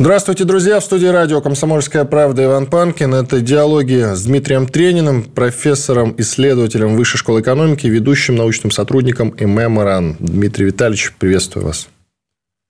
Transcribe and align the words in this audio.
Здравствуйте, 0.00 0.44
друзья! 0.44 0.80
В 0.80 0.84
студии 0.84 1.08
радио 1.08 1.42
«Комсомольская 1.42 2.06
правда» 2.06 2.44
Иван 2.44 2.64
Панкин. 2.64 3.12
Это 3.12 3.42
диалоги 3.42 4.14
с 4.14 4.24
Дмитрием 4.24 4.66
Трениным, 4.66 5.24
профессором, 5.24 6.14
исследователем 6.16 6.96
Высшей 6.96 7.18
школы 7.18 7.42
экономики, 7.42 7.86
ведущим 7.86 8.36
научным 8.36 8.70
сотрудником 8.70 9.34
МРАН. 9.38 10.16
Дмитрий 10.18 10.64
Витальевич, 10.64 11.12
приветствую 11.18 11.66
вас. 11.66 11.88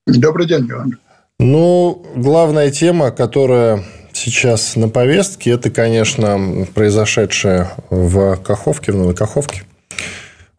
Добрый 0.08 0.48
день, 0.48 0.68
Иван. 0.68 0.98
Ну, 1.38 2.04
главная 2.16 2.72
тема, 2.72 3.12
которая 3.12 3.84
сейчас 4.12 4.74
на 4.74 4.88
повестке, 4.88 5.52
это, 5.52 5.70
конечно, 5.70 6.66
произошедшее 6.74 7.70
в 7.90 8.38
Каховке, 8.38 8.90
в 8.90 8.96
Новой 8.96 9.14
Каховке. 9.14 9.62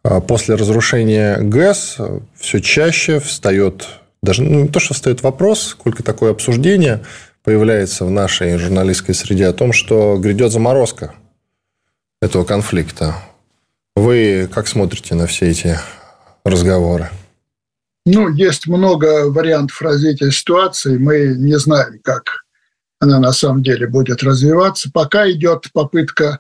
А 0.03 0.21
после 0.21 0.55
разрушения 0.55 1.35
ГЭС 1.37 1.97
все 2.39 2.61
чаще 2.61 3.19
встает 3.19 3.89
даже 4.21 4.43
ну, 4.43 4.63
не 4.63 4.67
то, 4.67 4.79
что 4.79 4.93
встает 4.93 5.23
вопрос, 5.23 5.69
сколько 5.69 6.03
такое 6.03 6.31
обсуждение 6.31 7.03
появляется 7.43 8.05
в 8.05 8.11
нашей 8.11 8.57
журналистской 8.57 9.15
среде 9.15 9.47
о 9.47 9.53
том, 9.53 9.73
что 9.73 10.17
грядет 10.17 10.51
заморозка 10.51 11.13
этого 12.21 12.43
конфликта. 12.43 13.15
Вы 13.95 14.47
как 14.53 14.67
смотрите 14.67 15.15
на 15.15 15.27
все 15.27 15.49
эти 15.49 15.79
разговоры? 16.43 17.09
Ну, 18.05 18.29
есть 18.29 18.67
много 18.67 19.29
вариантов 19.29 19.81
развития 19.81 20.31
ситуации. 20.31 20.97
Мы 20.97 21.35
не 21.37 21.57
знаем, 21.59 21.99
как 22.03 22.45
она 22.99 23.19
на 23.19 23.31
самом 23.31 23.63
деле 23.63 23.87
будет 23.87 24.23
развиваться. 24.23 24.89
Пока 24.93 25.29
идет 25.29 25.71
попытка 25.73 26.39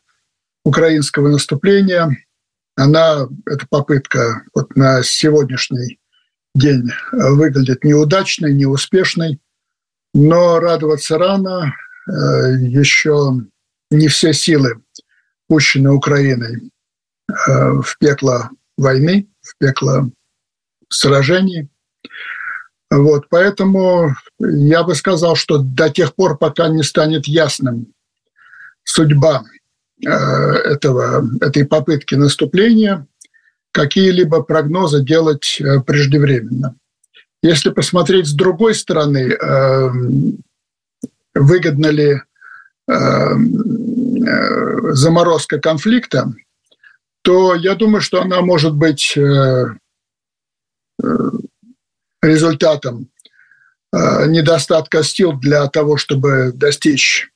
украинского 0.63 1.27
наступления. 1.29 2.15
Она, 2.75 3.27
эта 3.45 3.65
попытка 3.69 4.43
вот 4.53 4.75
на 4.75 5.03
сегодняшний 5.03 5.99
день 6.55 6.89
выглядит 7.11 7.83
неудачной, 7.83 8.53
неуспешной, 8.53 9.39
но 10.13 10.59
радоваться 10.59 11.17
рано. 11.17 11.73
Э, 12.07 12.55
Еще 12.59 13.41
не 13.89 14.07
все 14.07 14.33
силы 14.33 14.81
пущены 15.47 15.91
Украиной 15.91 16.71
э, 17.29 17.33
в 17.81 17.97
пекло 17.99 18.49
войны, 18.77 19.27
в 19.41 19.57
пекло 19.57 20.09
сражений. 20.89 21.69
Вот, 22.89 23.27
поэтому 23.29 24.15
я 24.39 24.83
бы 24.83 24.95
сказал, 24.95 25.35
что 25.35 25.59
до 25.59 25.89
тех 25.89 26.13
пор, 26.13 26.37
пока 26.37 26.67
не 26.67 26.83
станет 26.83 27.25
ясным 27.25 27.93
судьба 28.83 29.43
э, 30.05 30.09
этого, 30.09 31.23
этой 31.39 31.65
попытки 31.65 32.15
наступления, 32.15 33.07
какие-либо 33.71 34.43
прогнозы 34.43 35.03
делать 35.03 35.59
э, 35.59 35.79
преждевременно. 35.79 36.75
Если 37.41 37.69
посмотреть 37.69 38.27
с 38.27 38.33
другой 38.33 38.75
стороны, 38.75 39.33
эм, 39.33 40.37
выгодна 41.33 41.87
ли 41.87 42.21
эм, 42.87 44.23
э, 44.23 44.93
заморозка 44.93 45.59
конфликта, 45.59 46.33
то 47.23 47.55
я 47.55 47.75
думаю, 47.75 48.01
что 48.01 48.21
она 48.21 48.41
может 48.41 48.75
быть 48.75 49.15
э, 49.17 49.65
результатом 52.21 53.07
недостатка 53.93 55.03
сил 55.03 55.33
для 55.33 55.67
того, 55.67 55.97
чтобы 55.97 56.51
достичь 56.53 57.29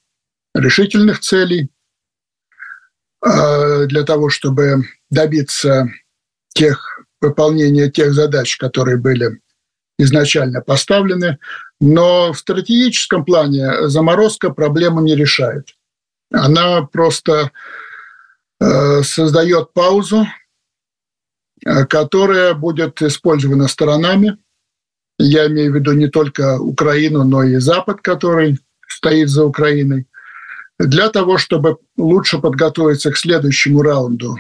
решительных 0.54 1.20
целей, 1.20 1.70
для 3.22 4.04
того, 4.06 4.30
чтобы 4.30 4.84
добиться 5.10 5.90
тех 6.56 7.02
выполнения 7.22 7.92
тех 7.92 8.14
задач, 8.14 8.58
которые 8.58 8.98
были 8.98 9.42
изначально 10.00 10.62
поставлены. 10.62 11.38
Но 11.80 12.34
в 12.34 12.40
стратегическом 12.40 13.26
плане 13.26 13.88
заморозка 13.88 14.50
проблему 14.50 15.02
не 15.02 15.16
решает. 15.16 15.76
Она 16.32 16.84
просто 16.84 17.52
э, 18.60 19.04
создает 19.04 19.74
паузу, 19.74 20.26
э, 21.66 21.86
которая 21.86 22.54
будет 22.54 23.02
использована 23.02 23.68
сторонами. 23.68 24.38
Я 25.18 25.48
имею 25.48 25.72
в 25.72 25.76
виду 25.76 25.94
не 25.94 26.08
только 26.08 26.60
Украину, 26.60 27.24
но 27.24 27.44
и 27.44 27.58
Запад, 27.58 28.02
который 28.02 28.60
стоит 28.88 29.30
за 29.30 29.46
Украиной, 29.46 30.08
для 30.78 31.10
того, 31.10 31.38
чтобы 31.38 31.78
лучше 31.98 32.40
подготовиться 32.40 33.12
к 33.12 33.18
следующему 33.18 33.82
раунду 33.82 34.38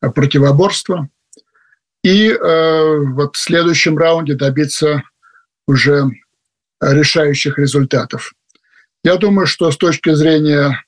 противоборства 0.00 1.08
и 2.02 2.28
э, 2.30 2.98
вот 3.12 3.36
в 3.36 3.38
следующем 3.38 3.98
раунде 3.98 4.34
добиться 4.34 5.02
уже 5.66 6.08
решающих 6.80 7.58
результатов. 7.58 8.32
Я 9.04 9.16
думаю, 9.16 9.46
что 9.46 9.70
с 9.70 9.76
точки 9.76 10.14
зрения 10.14 10.84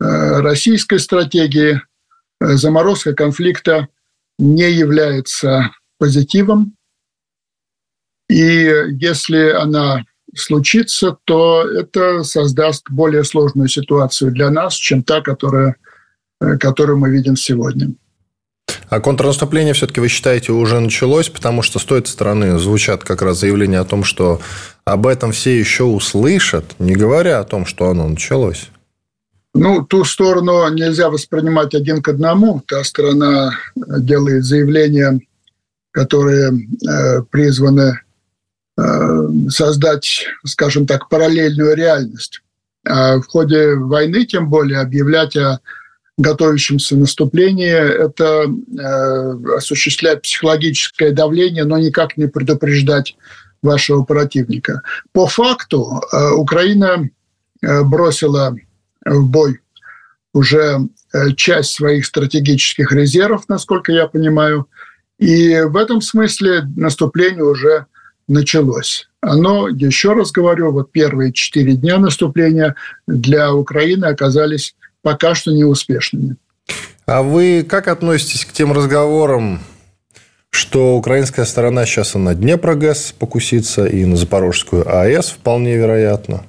э, 0.00 0.40
российской 0.40 0.98
стратегии 0.98 1.80
э, 2.40 2.46
заморозка 2.54 3.14
конфликта 3.14 3.88
не 4.38 4.70
является 4.70 5.70
позитивом. 5.98 6.76
И 8.28 8.70
если 9.00 9.50
она 9.50 10.04
случится, 10.34 11.16
то 11.24 11.62
это 11.62 12.22
создаст 12.24 12.90
более 12.90 13.24
сложную 13.24 13.68
ситуацию 13.68 14.32
для 14.32 14.50
нас, 14.50 14.74
чем 14.74 15.02
та, 15.02 15.20
которая, 15.22 15.76
э, 16.40 16.58
которую 16.58 16.98
мы 16.98 17.10
видим 17.10 17.36
сегодня. 17.36 17.94
А 18.88 19.00
контрнаступление 19.00 19.74
все-таки 19.74 20.00
вы 20.00 20.08
считаете 20.08 20.52
уже 20.52 20.78
началось, 20.78 21.28
потому 21.28 21.62
что 21.62 21.78
с 21.78 21.84
той 21.84 22.04
стороны 22.06 22.58
звучат 22.58 23.02
как 23.02 23.22
раз 23.22 23.40
заявления 23.40 23.80
о 23.80 23.84
том, 23.84 24.04
что 24.04 24.40
об 24.84 25.06
этом 25.06 25.32
все 25.32 25.58
еще 25.58 25.84
услышат, 25.84 26.64
не 26.78 26.94
говоря 26.94 27.40
о 27.40 27.44
том, 27.44 27.66
что 27.66 27.90
оно 27.90 28.08
началось. 28.08 28.68
Ну, 29.54 29.84
ту 29.84 30.04
сторону 30.04 30.68
нельзя 30.68 31.08
воспринимать 31.08 31.74
один 31.74 32.02
к 32.02 32.08
одному. 32.08 32.62
Та 32.66 32.84
сторона 32.84 33.52
делает 33.74 34.44
заявления, 34.44 35.18
которые 35.92 36.52
э, 36.52 37.22
призваны 37.22 38.00
э, 38.78 39.28
создать, 39.48 40.26
скажем 40.44 40.86
так, 40.86 41.08
параллельную 41.08 41.74
реальность. 41.74 42.42
А 42.86 43.16
в 43.16 43.26
ходе 43.26 43.74
войны, 43.74 44.26
тем 44.26 44.50
более, 44.50 44.80
объявлять 44.80 45.36
о 45.36 45.60
готовящемся 46.18 46.96
наступлении, 46.96 47.68
это 47.68 48.46
э, 48.46 49.56
осуществлять 49.56 50.22
психологическое 50.22 51.12
давление, 51.12 51.64
но 51.64 51.78
никак 51.78 52.16
не 52.16 52.26
предупреждать 52.26 53.16
вашего 53.62 54.02
противника. 54.04 54.82
По 55.12 55.26
факту 55.26 56.00
э, 56.12 56.30
Украина 56.32 57.08
э, 57.62 57.82
бросила 57.82 58.56
в 59.04 59.28
бой 59.28 59.60
уже 60.32 60.88
э, 61.12 61.32
часть 61.36 61.72
своих 61.72 62.06
стратегических 62.06 62.92
резервов, 62.92 63.44
насколько 63.48 63.92
я 63.92 64.06
понимаю, 64.06 64.68
и 65.18 65.60
в 65.60 65.76
этом 65.76 66.00
смысле 66.00 66.64
наступление 66.76 67.44
уже 67.44 67.86
началось. 68.28 69.08
Оно, 69.20 69.68
еще 69.68 70.12
раз 70.12 70.30
говорю, 70.30 70.72
вот 70.72 70.92
первые 70.92 71.32
четыре 71.32 71.74
дня 71.74 71.98
наступления 71.98 72.74
для 73.06 73.52
Украины 73.52 74.06
оказались 74.06 74.74
пока 75.06 75.36
что 75.36 75.52
неуспешными. 75.52 76.36
А 77.06 77.22
вы 77.22 77.62
как 77.62 77.86
относитесь 77.86 78.44
к 78.44 78.50
тем 78.50 78.72
разговорам, 78.72 79.60
что 80.50 80.96
украинская 80.96 81.44
сторона 81.44 81.86
сейчас 81.86 82.16
и 82.16 82.18
на 82.18 82.34
Днепрогэс 82.34 83.14
покусится, 83.16 83.86
и 83.86 84.04
на 84.04 84.16
Запорожскую 84.16 84.82
АЭС 84.84 85.26
вполне 85.30 85.76
вероятно? 85.76 86.44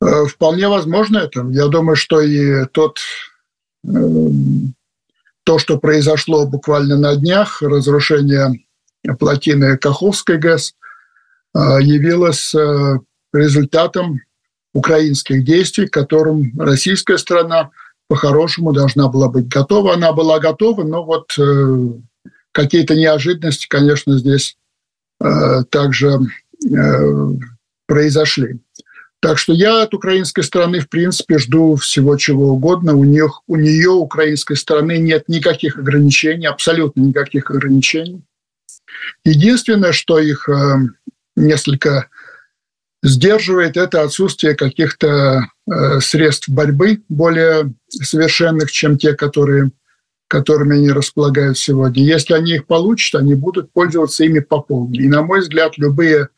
Э, 0.00 0.24
вполне 0.24 0.68
возможно 0.68 1.18
это. 1.18 1.46
Я 1.50 1.66
думаю, 1.66 1.96
что 1.96 2.22
и 2.22 2.64
тот, 2.72 2.96
э, 3.86 3.90
то, 5.44 5.58
что 5.58 5.76
произошло 5.76 6.46
буквально 6.46 6.96
на 6.96 7.14
днях, 7.14 7.60
разрушение 7.60 8.64
плотины 9.18 9.76
Каховской 9.76 10.38
ГЭС, 10.38 10.72
э, 11.54 11.58
явилось 11.82 12.54
результатом 13.34 14.20
украинских 14.78 15.44
действий, 15.44 15.86
к 15.86 15.92
которым 15.92 16.52
российская 16.58 17.18
страна 17.18 17.70
по-хорошему 18.08 18.72
должна 18.72 19.08
была 19.08 19.28
быть 19.28 19.48
готова. 19.48 19.94
Она 19.94 20.12
была 20.12 20.38
готова, 20.38 20.84
но 20.84 21.04
вот 21.04 21.36
э, 21.38 21.88
какие-то 22.52 22.94
неожиданности, 22.94 23.66
конечно, 23.68 24.18
здесь 24.18 24.56
э, 25.20 25.64
также 25.70 26.20
э, 26.64 27.28
произошли. 27.86 28.60
Так 29.20 29.38
что 29.38 29.52
я 29.52 29.82
от 29.82 29.94
украинской 29.94 30.42
стороны, 30.42 30.78
в 30.78 30.88
принципе, 30.88 31.38
жду 31.38 31.74
всего 31.74 32.16
чего 32.16 32.50
угодно. 32.50 32.94
У, 32.94 33.02
них, 33.02 33.42
у 33.48 33.56
нее, 33.56 33.90
украинской 33.90 34.54
стороны, 34.56 34.98
нет 34.98 35.24
никаких 35.28 35.76
ограничений, 35.76 36.46
абсолютно 36.46 37.00
никаких 37.00 37.50
ограничений. 37.50 38.22
Единственное, 39.24 39.92
что 39.92 40.20
их 40.20 40.48
э, 40.48 40.76
несколько 41.34 42.07
сдерживает, 43.08 43.76
это 43.76 44.02
отсутствие 44.02 44.54
каких-то 44.54 45.46
э, 45.70 46.00
средств 46.00 46.48
борьбы 46.48 47.02
более 47.08 47.74
совершенных, 47.88 48.70
чем 48.70 48.98
те, 48.98 49.14
которые, 49.14 49.70
которыми 50.28 50.76
они 50.76 50.90
располагают 50.90 51.58
сегодня. 51.58 52.04
Если 52.04 52.34
они 52.34 52.52
их 52.54 52.66
получат, 52.66 53.20
они 53.20 53.34
будут 53.34 53.72
пользоваться 53.72 54.24
ими 54.24 54.40
по 54.40 54.60
полной. 54.60 54.98
И, 54.98 55.08
на 55.08 55.22
мой 55.22 55.40
взгляд, 55.40 55.78
любые 55.78 56.28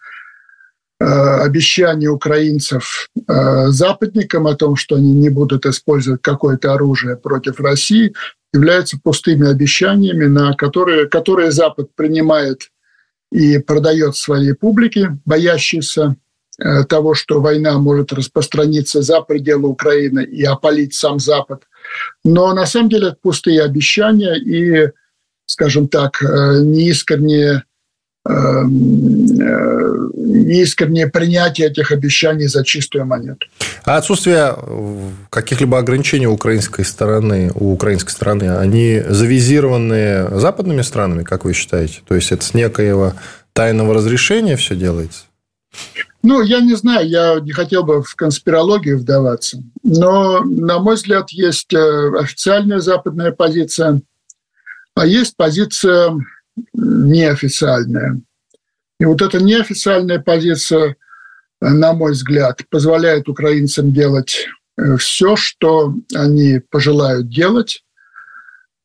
Э, 1.02 1.40
обещания 1.44 2.08
украинцев 2.08 3.08
э, 3.26 3.68
западникам 3.68 4.46
о 4.46 4.54
том, 4.54 4.76
что 4.76 4.96
они 4.96 5.12
не 5.12 5.30
будут 5.30 5.64
использовать 5.64 6.20
какое-то 6.20 6.74
оружие 6.74 7.16
против 7.16 7.58
России, 7.58 8.12
являются 8.52 8.98
пустыми 9.02 9.50
обещаниями, 9.50 10.26
на 10.26 10.52
которые, 10.52 11.08
которые 11.08 11.52
Запад 11.52 11.88
принимает 11.96 12.70
и 13.32 13.58
продает 13.60 14.16
своей 14.16 14.52
публике, 14.52 15.18
боящейся 15.24 16.16
того, 16.88 17.14
что 17.14 17.40
война 17.40 17.78
может 17.78 18.12
распространиться 18.12 19.02
за 19.02 19.20
пределы 19.20 19.68
Украины 19.68 20.24
и 20.24 20.44
опалить 20.44 20.94
сам 20.94 21.18
Запад. 21.18 21.62
Но 22.24 22.52
на 22.54 22.66
самом 22.66 22.88
деле 22.88 23.08
это 23.08 23.16
пустые 23.22 23.62
обещания 23.62 24.36
и, 24.36 24.90
скажем 25.46 25.88
так, 25.88 26.20
неискренние 26.22 27.64
Эм, 28.28 29.40
э, 29.40 31.06
принятие 31.10 31.68
этих 31.68 31.90
обещаний 31.90 32.48
за 32.48 32.64
чистую 32.64 33.06
монету. 33.06 33.46
А 33.84 33.96
отсутствие 33.96 34.54
каких-либо 35.30 35.78
ограничений 35.78 36.26
у 36.26 36.34
украинской 36.34 36.84
стороны, 36.84 37.50
у 37.54 37.72
украинской 37.72 38.10
стороны, 38.10 38.58
они 38.58 39.02
завизированы 39.08 40.28
западными 40.38 40.82
странами, 40.82 41.22
как 41.22 41.46
вы 41.46 41.54
считаете? 41.54 42.00
То 42.06 42.14
есть 42.14 42.30
это 42.30 42.44
с 42.44 42.52
некоего 42.52 43.14
тайного 43.54 43.94
разрешения 43.94 44.56
все 44.56 44.76
делается? 44.76 45.22
Ну, 46.22 46.42
я 46.42 46.60
не 46.60 46.74
знаю, 46.74 47.08
я 47.08 47.40
не 47.40 47.52
хотел 47.52 47.82
бы 47.82 48.02
в 48.02 48.14
конспирологию 48.14 48.98
вдаваться, 48.98 49.62
но, 49.82 50.40
на 50.42 50.78
мой 50.78 50.96
взгляд, 50.96 51.30
есть 51.30 51.72
э, 51.72 52.12
официальная 52.18 52.80
западная 52.80 53.32
позиция, 53.32 54.02
а 54.94 55.06
есть 55.06 55.36
позиция 55.36 56.12
неофициальная. 56.74 58.20
И 58.98 59.06
вот 59.06 59.22
эта 59.22 59.42
неофициальная 59.42 60.20
позиция, 60.20 60.96
на 61.60 61.94
мой 61.94 62.12
взгляд, 62.12 62.60
позволяет 62.68 63.28
украинцам 63.28 63.92
делать 63.92 64.46
э, 64.76 64.96
все, 64.98 65.36
что 65.36 65.94
они 66.14 66.60
пожелают 66.70 67.30
делать. 67.30 67.82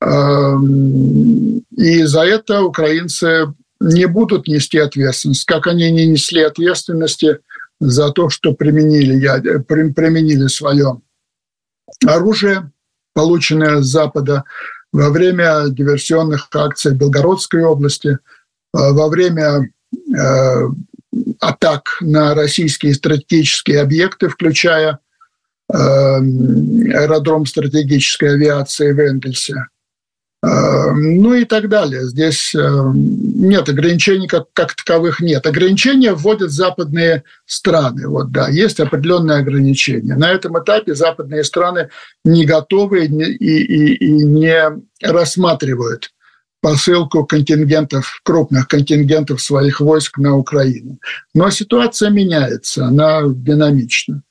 Эм, 0.01 1.59
и 1.75 2.03
за 2.03 2.21
это 2.21 2.61
украинцы 2.61 3.53
не 3.79 4.05
будут 4.05 4.47
нести 4.47 4.77
ответственность, 4.77 5.45
как 5.45 5.67
они 5.67 5.91
не 5.91 6.05
несли 6.07 6.41
ответственности 6.41 7.39
за 7.79 8.11
то, 8.11 8.29
что 8.29 8.53
применили, 8.53 9.59
применили 9.59 10.47
свое 10.47 11.01
оружие, 12.05 12.71
полученное 13.13 13.81
с 13.81 13.87
Запада, 13.87 14.43
во 14.91 15.09
время 15.09 15.67
диверсионных 15.69 16.47
акций 16.53 16.93
в 16.93 16.95
Белгородской 16.95 17.63
области, 17.63 18.07
э, 18.07 18.17
во 18.71 19.09
время 19.09 19.69
э, 19.93 20.69
атак 21.41 21.97
на 21.99 22.33
российские 22.33 22.93
стратегические 22.93 23.81
объекты, 23.81 24.29
включая 24.29 24.99
э, 25.69 25.75
аэродром 25.75 27.45
стратегической 27.45 28.35
авиации 28.35 28.93
в 28.93 28.99
Энгельсе, 28.99 29.67
ну 30.47 31.33
и 31.33 31.45
так 31.45 31.69
далее. 31.69 32.03
Здесь 32.03 32.53
эм, 32.53 32.93
нет 33.47 33.67
ограничений 33.69 34.27
как, 34.27 34.47
как 34.53 34.75
таковых 34.75 35.19
нет. 35.19 35.45
Ограничения 35.47 36.13
вводят 36.13 36.51
западные 36.51 37.23
страны. 37.45 38.07
Вот 38.07 38.31
да, 38.31 38.49
есть 38.49 38.79
определенные 38.79 39.39
ограничения. 39.39 40.15
На 40.15 40.31
этом 40.31 40.61
этапе 40.61 40.93
западные 40.93 41.43
страны 41.43 41.89
не 42.23 42.45
готовы 42.45 43.05
и, 43.05 43.07
и, 43.07 43.95
и 43.95 44.11
не 44.11 44.81
рассматривают 45.01 46.11
посылку 46.61 47.25
контингентов, 47.25 48.19
крупных 48.23 48.67
контингентов 48.67 49.41
своих 49.41 49.79
войск 49.79 50.17
на 50.17 50.35
Украину. 50.35 50.99
Но 51.33 51.49
ситуация 51.49 52.09
меняется, 52.09 52.85
она 52.85 53.21
динамична. 53.25 54.23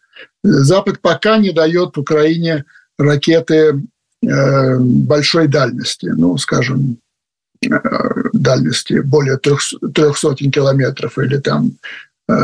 Запад 0.42 1.00
пока 1.00 1.38
не 1.38 1.52
дает 1.52 1.96
Украине 1.96 2.64
ракеты 2.98 3.54
Э, 3.66 3.72
большой 4.80 5.48
дальности, 5.48 6.06
ну, 6.06 6.36
скажем, 6.38 6.98
э, 7.62 7.68
дальности 8.32 9.00
более 9.00 9.38
трех, 9.38 9.60
трех 9.94 10.18
сотен 10.18 10.50
километров 10.50 11.18
или 11.18 11.38
там 11.38 11.72
э, 12.28 12.34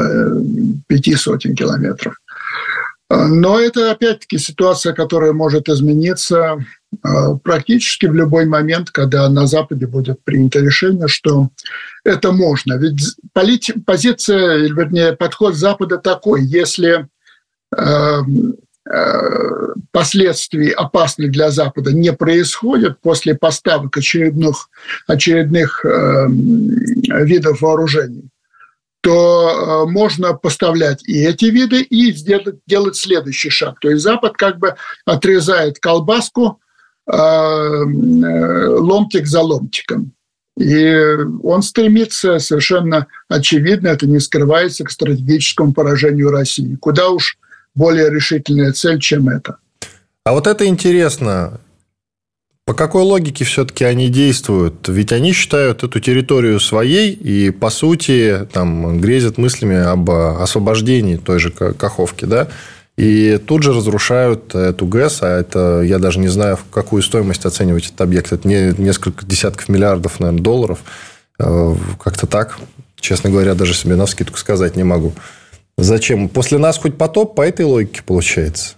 пяти 0.86 1.14
сотен 1.14 1.54
километров. 1.54 2.14
Но 3.12 3.58
это, 3.58 3.90
опять-таки, 3.90 4.38
ситуация, 4.38 4.92
которая 4.92 5.32
может 5.32 5.68
измениться 5.68 6.64
практически 7.42 8.06
в 8.06 8.14
любой 8.14 8.46
момент, 8.46 8.90
когда 8.90 9.28
на 9.28 9.48
Западе 9.48 9.88
будет 9.88 10.22
принято 10.22 10.60
решение, 10.60 11.08
что 11.08 11.48
это 12.04 12.30
можно. 12.30 12.74
Ведь 12.74 13.16
позиция, 13.84 14.58
вернее, 14.68 15.14
подход 15.14 15.56
Запада 15.56 15.98
такой, 15.98 16.44
если 16.44 17.08
Э, 17.76 18.20
последствий 19.92 20.70
опасных 20.70 21.30
для 21.30 21.50
Запада 21.50 21.92
не 21.92 22.12
происходит 22.12 23.00
после 23.00 23.34
поставок 23.34 23.96
очередных, 23.96 24.68
очередных 25.06 25.84
э, 25.84 26.26
видов 26.28 27.60
вооружений, 27.60 28.30
то 29.00 29.86
э, 29.86 29.90
можно 29.90 30.34
поставлять 30.34 31.02
и 31.08 31.24
эти 31.24 31.46
виды, 31.46 31.82
и 31.82 32.12
сделать, 32.12 32.56
делать 32.66 32.96
следующий 32.96 33.50
шаг. 33.50 33.80
То 33.80 33.90
есть 33.90 34.02
Запад 34.02 34.36
как 34.36 34.58
бы 34.58 34.74
отрезает 35.04 35.78
колбаску 35.78 36.60
э, 37.10 37.16
ломтик 37.16 39.26
за 39.26 39.40
ломтиком. 39.40 40.12
И 40.58 41.16
он 41.42 41.62
стремится 41.62 42.38
совершенно 42.38 43.06
очевидно, 43.28 43.88
это 43.88 44.06
не 44.06 44.20
скрывается, 44.20 44.84
к 44.84 44.90
стратегическому 44.90 45.72
поражению 45.72 46.30
России. 46.30 46.76
Куда 46.76 47.08
уж 47.08 47.38
более 47.80 48.10
решительная 48.10 48.72
цель, 48.72 49.00
чем 49.00 49.30
это. 49.30 49.56
А 50.24 50.32
вот 50.32 50.46
это 50.46 50.66
интересно. 50.66 51.60
По 52.66 52.74
какой 52.74 53.02
логике 53.02 53.44
все-таки 53.46 53.84
они 53.84 54.10
действуют? 54.10 54.86
Ведь 54.88 55.12
они 55.12 55.32
считают 55.32 55.82
эту 55.82 55.98
территорию 55.98 56.60
своей 56.60 57.10
и, 57.12 57.50
по 57.50 57.70
сути, 57.70 58.46
там, 58.52 59.00
грезят 59.00 59.38
мыслями 59.38 59.76
об 59.76 60.10
освобождении 60.10 61.16
той 61.16 61.38
же 61.38 61.50
Каховки, 61.50 62.26
да? 62.26 62.48
И 62.98 63.38
тут 63.38 63.62
же 63.62 63.72
разрушают 63.72 64.54
эту 64.54 64.84
ГЭС, 64.86 65.22
а 65.22 65.40
это, 65.40 65.80
я 65.80 65.98
даже 65.98 66.18
не 66.18 66.28
знаю, 66.28 66.56
в 66.56 66.70
какую 66.70 67.02
стоимость 67.02 67.46
оценивать 67.46 67.86
этот 67.86 68.02
объект. 68.02 68.30
Это 68.30 68.46
не 68.46 68.74
несколько 68.76 69.24
десятков 69.24 69.70
миллиардов, 69.70 70.20
наверное, 70.20 70.42
долларов. 70.42 70.80
Э, 71.38 71.74
как-то 71.98 72.26
так. 72.26 72.58
Честно 73.00 73.30
говоря, 73.30 73.54
даже 73.54 73.72
себе 73.72 73.96
на 73.96 74.04
скидку 74.06 74.36
сказать 74.36 74.76
не 74.76 74.84
могу. 74.84 75.14
Зачем? 75.82 76.28
После 76.28 76.58
нас 76.58 76.78
хоть 76.78 76.98
потоп 76.98 77.34
по 77.34 77.42
этой 77.42 77.64
логике 77.64 78.02
получается? 78.04 78.74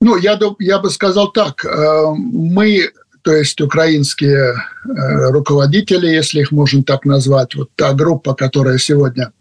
Ну, 0.00 0.16
я, 0.16 0.38
я 0.60 0.78
бы 0.78 0.90
сказал 0.90 1.32
так. 1.32 1.64
Э, 1.64 2.12
мы, 2.16 2.90
то 3.22 3.34
есть 3.34 3.60
украинские 3.60 4.54
э, 4.54 5.30
руководители, 5.30 6.06
если 6.06 6.40
их 6.40 6.52
можно 6.52 6.82
так 6.84 7.04
назвать, 7.04 7.54
вот 7.54 7.70
та 7.74 7.92
группа, 7.92 8.34
которая 8.34 8.78
сегодня 8.78 9.32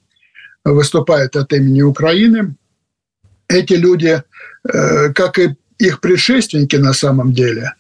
выступает 0.64 1.36
от 1.36 1.54
имени 1.54 1.84
Украины, 1.84 2.56
эти 3.48 3.74
люди, 3.74 4.24
э, 4.68 5.14
как 5.14 5.38
и 5.38 5.56
их 5.78 6.00
предшественники 6.00 6.78
на 6.78 6.94
самом 6.94 7.34
деле, 7.34 7.74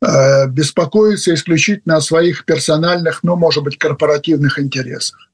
беспокоятся 0.00 1.34
исключительно 1.34 1.96
о 1.96 2.00
своих 2.00 2.44
персональных, 2.44 3.24
ну, 3.24 3.34
может 3.34 3.64
быть, 3.64 3.78
корпоративных 3.78 4.60
интересах. 4.60 5.27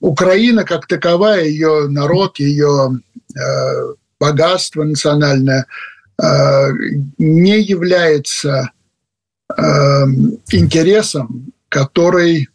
Украина 0.00 0.64
как 0.64 0.86
таковая, 0.86 1.44
ее 1.44 1.88
народ, 1.88 2.38
ее 2.38 3.00
э, 3.34 3.94
богатство 4.20 4.84
национальное 4.84 5.66
э, 6.22 6.68
не 7.18 7.60
является 7.60 8.70
э, 9.56 9.62
интересом, 10.52 11.52
который 11.68 12.48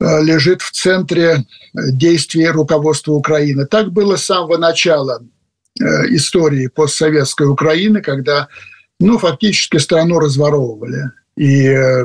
э, 0.00 0.22
лежит 0.22 0.62
в 0.62 0.72
центре 0.72 1.44
действий 1.74 2.48
руководства 2.48 3.12
Украины. 3.12 3.66
Так 3.66 3.92
было 3.92 4.16
с 4.16 4.24
самого 4.24 4.56
начала 4.56 5.22
э, 5.80 5.84
истории 6.14 6.66
постсоветской 6.66 7.46
Украины, 7.46 8.00
когда 8.00 8.48
ну, 8.98 9.18
фактически 9.18 9.78
страну 9.78 10.18
разворовывали. 10.18 11.10
И 11.36 11.66
э, 11.66 12.04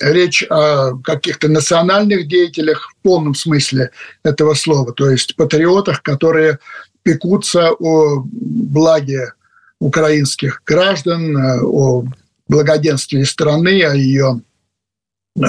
речь 0.00 0.42
о 0.50 0.96
каких-то 1.02 1.48
национальных 1.48 2.28
деятелях 2.28 2.90
в 2.90 3.02
полном 3.02 3.34
смысле 3.34 3.90
этого 4.22 4.54
слова, 4.54 4.92
то 4.92 5.10
есть 5.10 5.36
патриотах, 5.36 6.02
которые 6.02 6.58
пекутся 7.02 7.70
о 7.72 8.24
благе 8.24 9.32
украинских 9.78 10.62
граждан, 10.66 11.36
о 11.62 12.04
благоденствии 12.48 13.22
страны, 13.22 13.82
о 13.84 13.94
ее 13.94 14.40
э, 15.38 15.42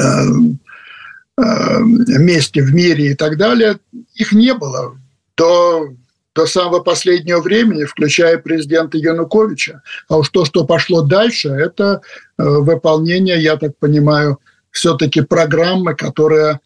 э, 1.38 1.80
месте 1.82 2.62
в 2.62 2.74
мире 2.74 3.12
и 3.12 3.14
так 3.16 3.38
далее, 3.38 3.80
их 4.16 4.32
не 4.32 4.54
было 4.54 4.98
до, 5.36 5.90
до 6.34 6.46
самого 6.46 6.80
последнего 6.80 7.42
времени, 7.42 7.84
включая 7.84 8.38
президента 8.38 8.98
Януковича. 8.98 9.82
А 10.08 10.18
уж 10.18 10.30
то, 10.30 10.46
что 10.46 10.66
пошло 10.66 11.02
дальше, 11.02 11.50
это 11.50 12.02
э, 12.38 12.44
выполнение, 12.44 13.42
я 13.42 13.58
так 13.58 13.78
понимаю, 13.78 14.40
все-таки 14.72 15.22
программы, 15.22 15.96
которая 15.96 16.62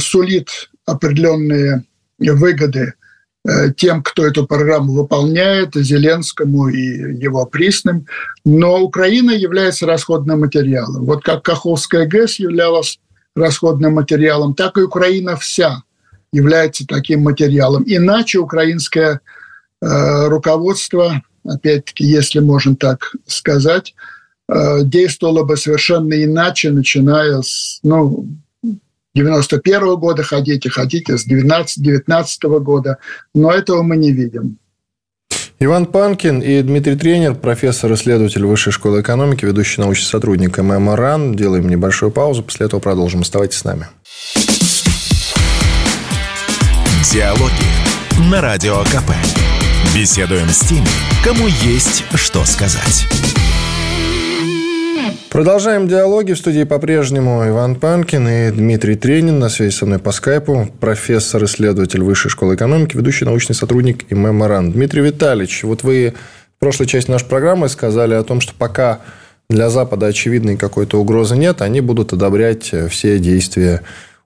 сулит 0.00 0.70
определенные 0.86 1.84
выгоды 2.18 2.94
Э, 3.46 3.70
тем, 3.76 4.02
кто 4.02 4.26
эту 4.26 4.46
программу 4.46 4.94
выполняет, 4.94 5.74
Зеленскому 5.74 6.68
и 6.68 7.22
его 7.22 7.44
присным. 7.44 8.06
Но 8.44 8.80
Украина 8.80 9.32
является 9.32 9.86
расходным 9.86 10.40
материалом. 10.40 11.04
Вот 11.04 11.22
как 11.22 11.42
Каховская 11.42 12.06
ГЭС 12.06 12.38
являлась 12.38 12.98
расходным 13.36 13.94
материалом, 13.94 14.54
так 14.54 14.78
и 14.78 14.82
Украина 14.82 15.36
вся 15.36 15.82
является 16.34 16.86
таким 16.86 17.22
материалом. 17.22 17.84
Иначе 17.86 18.38
украинское 18.38 19.20
э, 19.80 20.28
руководство, 20.28 21.22
опять-таки, 21.44 22.04
если 22.04 22.40
можно 22.40 22.74
так 22.74 23.12
сказать, 23.26 23.94
э, 24.48 24.82
действовало 24.82 25.44
бы 25.44 25.56
совершенно 25.56 26.12
иначе, 26.12 26.70
начиная 26.70 27.40
с, 27.40 27.78
ну, 27.84 28.26
91 29.14 29.82
-го 29.82 29.96
года 29.96 30.24
хотите, 30.24 30.70
хотите 30.70 31.16
с 31.16 31.24
19-19 31.26 32.58
года, 32.60 32.98
но 33.32 33.52
этого 33.52 33.82
мы 33.82 33.96
не 33.96 34.10
видим. 34.10 34.58
Иван 35.60 35.86
Панкин 35.86 36.40
и 36.40 36.62
Дмитрий 36.62 36.96
Тренер, 36.96 37.36
профессор-исследователь 37.36 38.44
Высшей 38.44 38.72
школы 38.72 39.02
экономики, 39.02 39.44
ведущий 39.44 39.80
научный 39.80 40.06
сотрудник 40.06 40.58
ММ 40.58 40.94
РАН. 40.94 41.36
Делаем 41.36 41.68
небольшую 41.68 42.10
паузу, 42.10 42.42
после 42.42 42.66
этого 42.66 42.80
продолжим. 42.80 43.20
Оставайтесь 43.20 43.58
с 43.58 43.64
нами. 43.64 43.86
Диалоги 47.14 48.28
на 48.28 48.40
Радио 48.40 48.82
КП. 48.82 49.12
Беседуем 49.94 50.48
с 50.48 50.58
теми, 50.58 50.88
кому 51.22 51.46
есть 51.46 52.02
что 52.16 52.44
сказать. 52.44 53.06
Продолжаем 55.30 55.86
диалоги. 55.86 56.32
В 56.32 56.38
студии 56.38 56.64
по-прежнему 56.64 57.48
Иван 57.48 57.76
Панкин 57.76 58.28
и 58.28 58.50
Дмитрий 58.50 58.96
Тренин. 58.96 59.38
На 59.38 59.48
связи 59.48 59.72
со 59.72 59.86
мной 59.86 60.00
по 60.00 60.10
скайпу. 60.10 60.68
Профессор-исследователь 60.80 62.02
Высшей 62.02 62.32
школы 62.32 62.56
экономики, 62.56 62.96
ведущий 62.96 63.26
научный 63.26 63.54
сотрудник 63.54 64.10
и 64.10 64.14
меморан. 64.16 64.72
Дмитрий 64.72 65.02
Витальевич, 65.02 65.62
вот 65.62 65.84
вы 65.84 66.14
в 66.56 66.58
прошлой 66.58 66.88
части 66.88 67.12
нашей 67.12 67.28
программы 67.28 67.68
сказали 67.68 68.14
о 68.14 68.24
том, 68.24 68.40
что 68.40 68.54
пока 68.58 68.98
для 69.48 69.70
Запада 69.70 70.06
очевидной 70.06 70.56
какой-то 70.56 71.00
угрозы 71.00 71.36
нет, 71.36 71.62
они 71.62 71.80
будут 71.80 72.12
одобрять 72.12 72.74
все 72.90 73.20
действия 73.20 73.82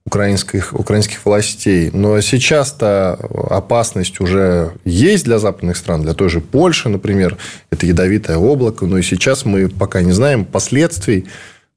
украинских, 0.09 0.73
украинских 0.73 1.25
властей. 1.27 1.91
Но 1.93 2.21
сейчас-то 2.23 3.13
опасность 3.51 4.21
уже 4.21 4.73
есть 4.85 5.25
для 5.25 5.39
западных 5.39 5.77
стран, 5.77 6.03
для 6.03 6.15
той 6.15 6.31
же 6.31 6.41
Польши, 6.41 6.89
например, 6.89 7.37
это 7.71 7.85
ядовитое 7.85 8.39
облако, 8.39 8.87
но 8.87 8.97
и 8.97 9.03
сейчас 9.03 9.45
мы 9.45 9.69
пока 9.69 10.01
не 10.01 10.13
знаем 10.13 10.45
последствий, 10.45 11.27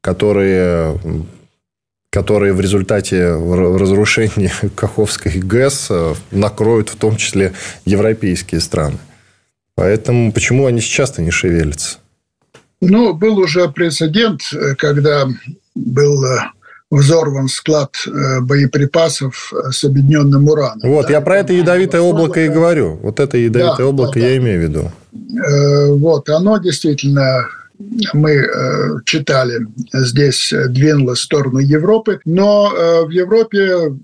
которые 0.01 0.97
которые 2.13 2.51
в 2.51 2.59
результате 2.59 3.35
разрушения 3.79 4.51
Каховской 4.75 5.31
ГЭС 5.31 5.87
э, 5.89 6.13
накроют 6.31 6.89
в 6.89 6.97
том 6.97 7.15
числе 7.15 7.53
европейские 7.85 8.59
страны. 8.59 8.97
Поэтому 9.75 10.33
почему 10.33 10.65
они 10.65 10.81
сейчас-то 10.81 11.21
не 11.21 11.31
шевелятся? 11.31 11.99
Ну, 12.81 13.13
был 13.13 13.37
уже 13.37 13.69
прецедент, 13.69 14.41
э, 14.53 14.75
когда 14.75 15.25
был 15.73 16.25
э, 16.25 16.39
взорван 16.91 17.47
склад 17.47 17.95
э, 18.05 18.41
боеприпасов 18.41 19.53
э, 19.53 19.71
с 19.71 19.83
объединенным 19.85 20.47
ураном. 20.47 20.81
Вот, 20.83 21.07
да. 21.07 21.13
я 21.13 21.21
про 21.21 21.37
это 21.37 21.53
ядовитое 21.53 22.01
облако 22.01 22.41
и 22.41 22.49
говорю. 22.49 22.99
Вот 23.01 23.19
это 23.19 23.37
ядовитое 23.37 23.77
да, 23.77 23.85
облако 23.87 24.19
да, 24.19 24.25
я 24.25 24.31
да. 24.33 24.37
имею 24.37 24.59
в 24.59 24.63
виду. 24.63 24.91
Э, 25.13 25.87
вот, 25.93 26.29
оно 26.29 26.57
действительно 26.57 27.47
мы 28.13 28.45
читали, 29.05 29.65
здесь 29.91 30.53
двинулось 30.67 31.17
в 31.17 31.23
сторону 31.23 31.57
Европы, 31.57 32.19
но 32.25 32.71
в 33.07 33.09
Европе 33.09 33.97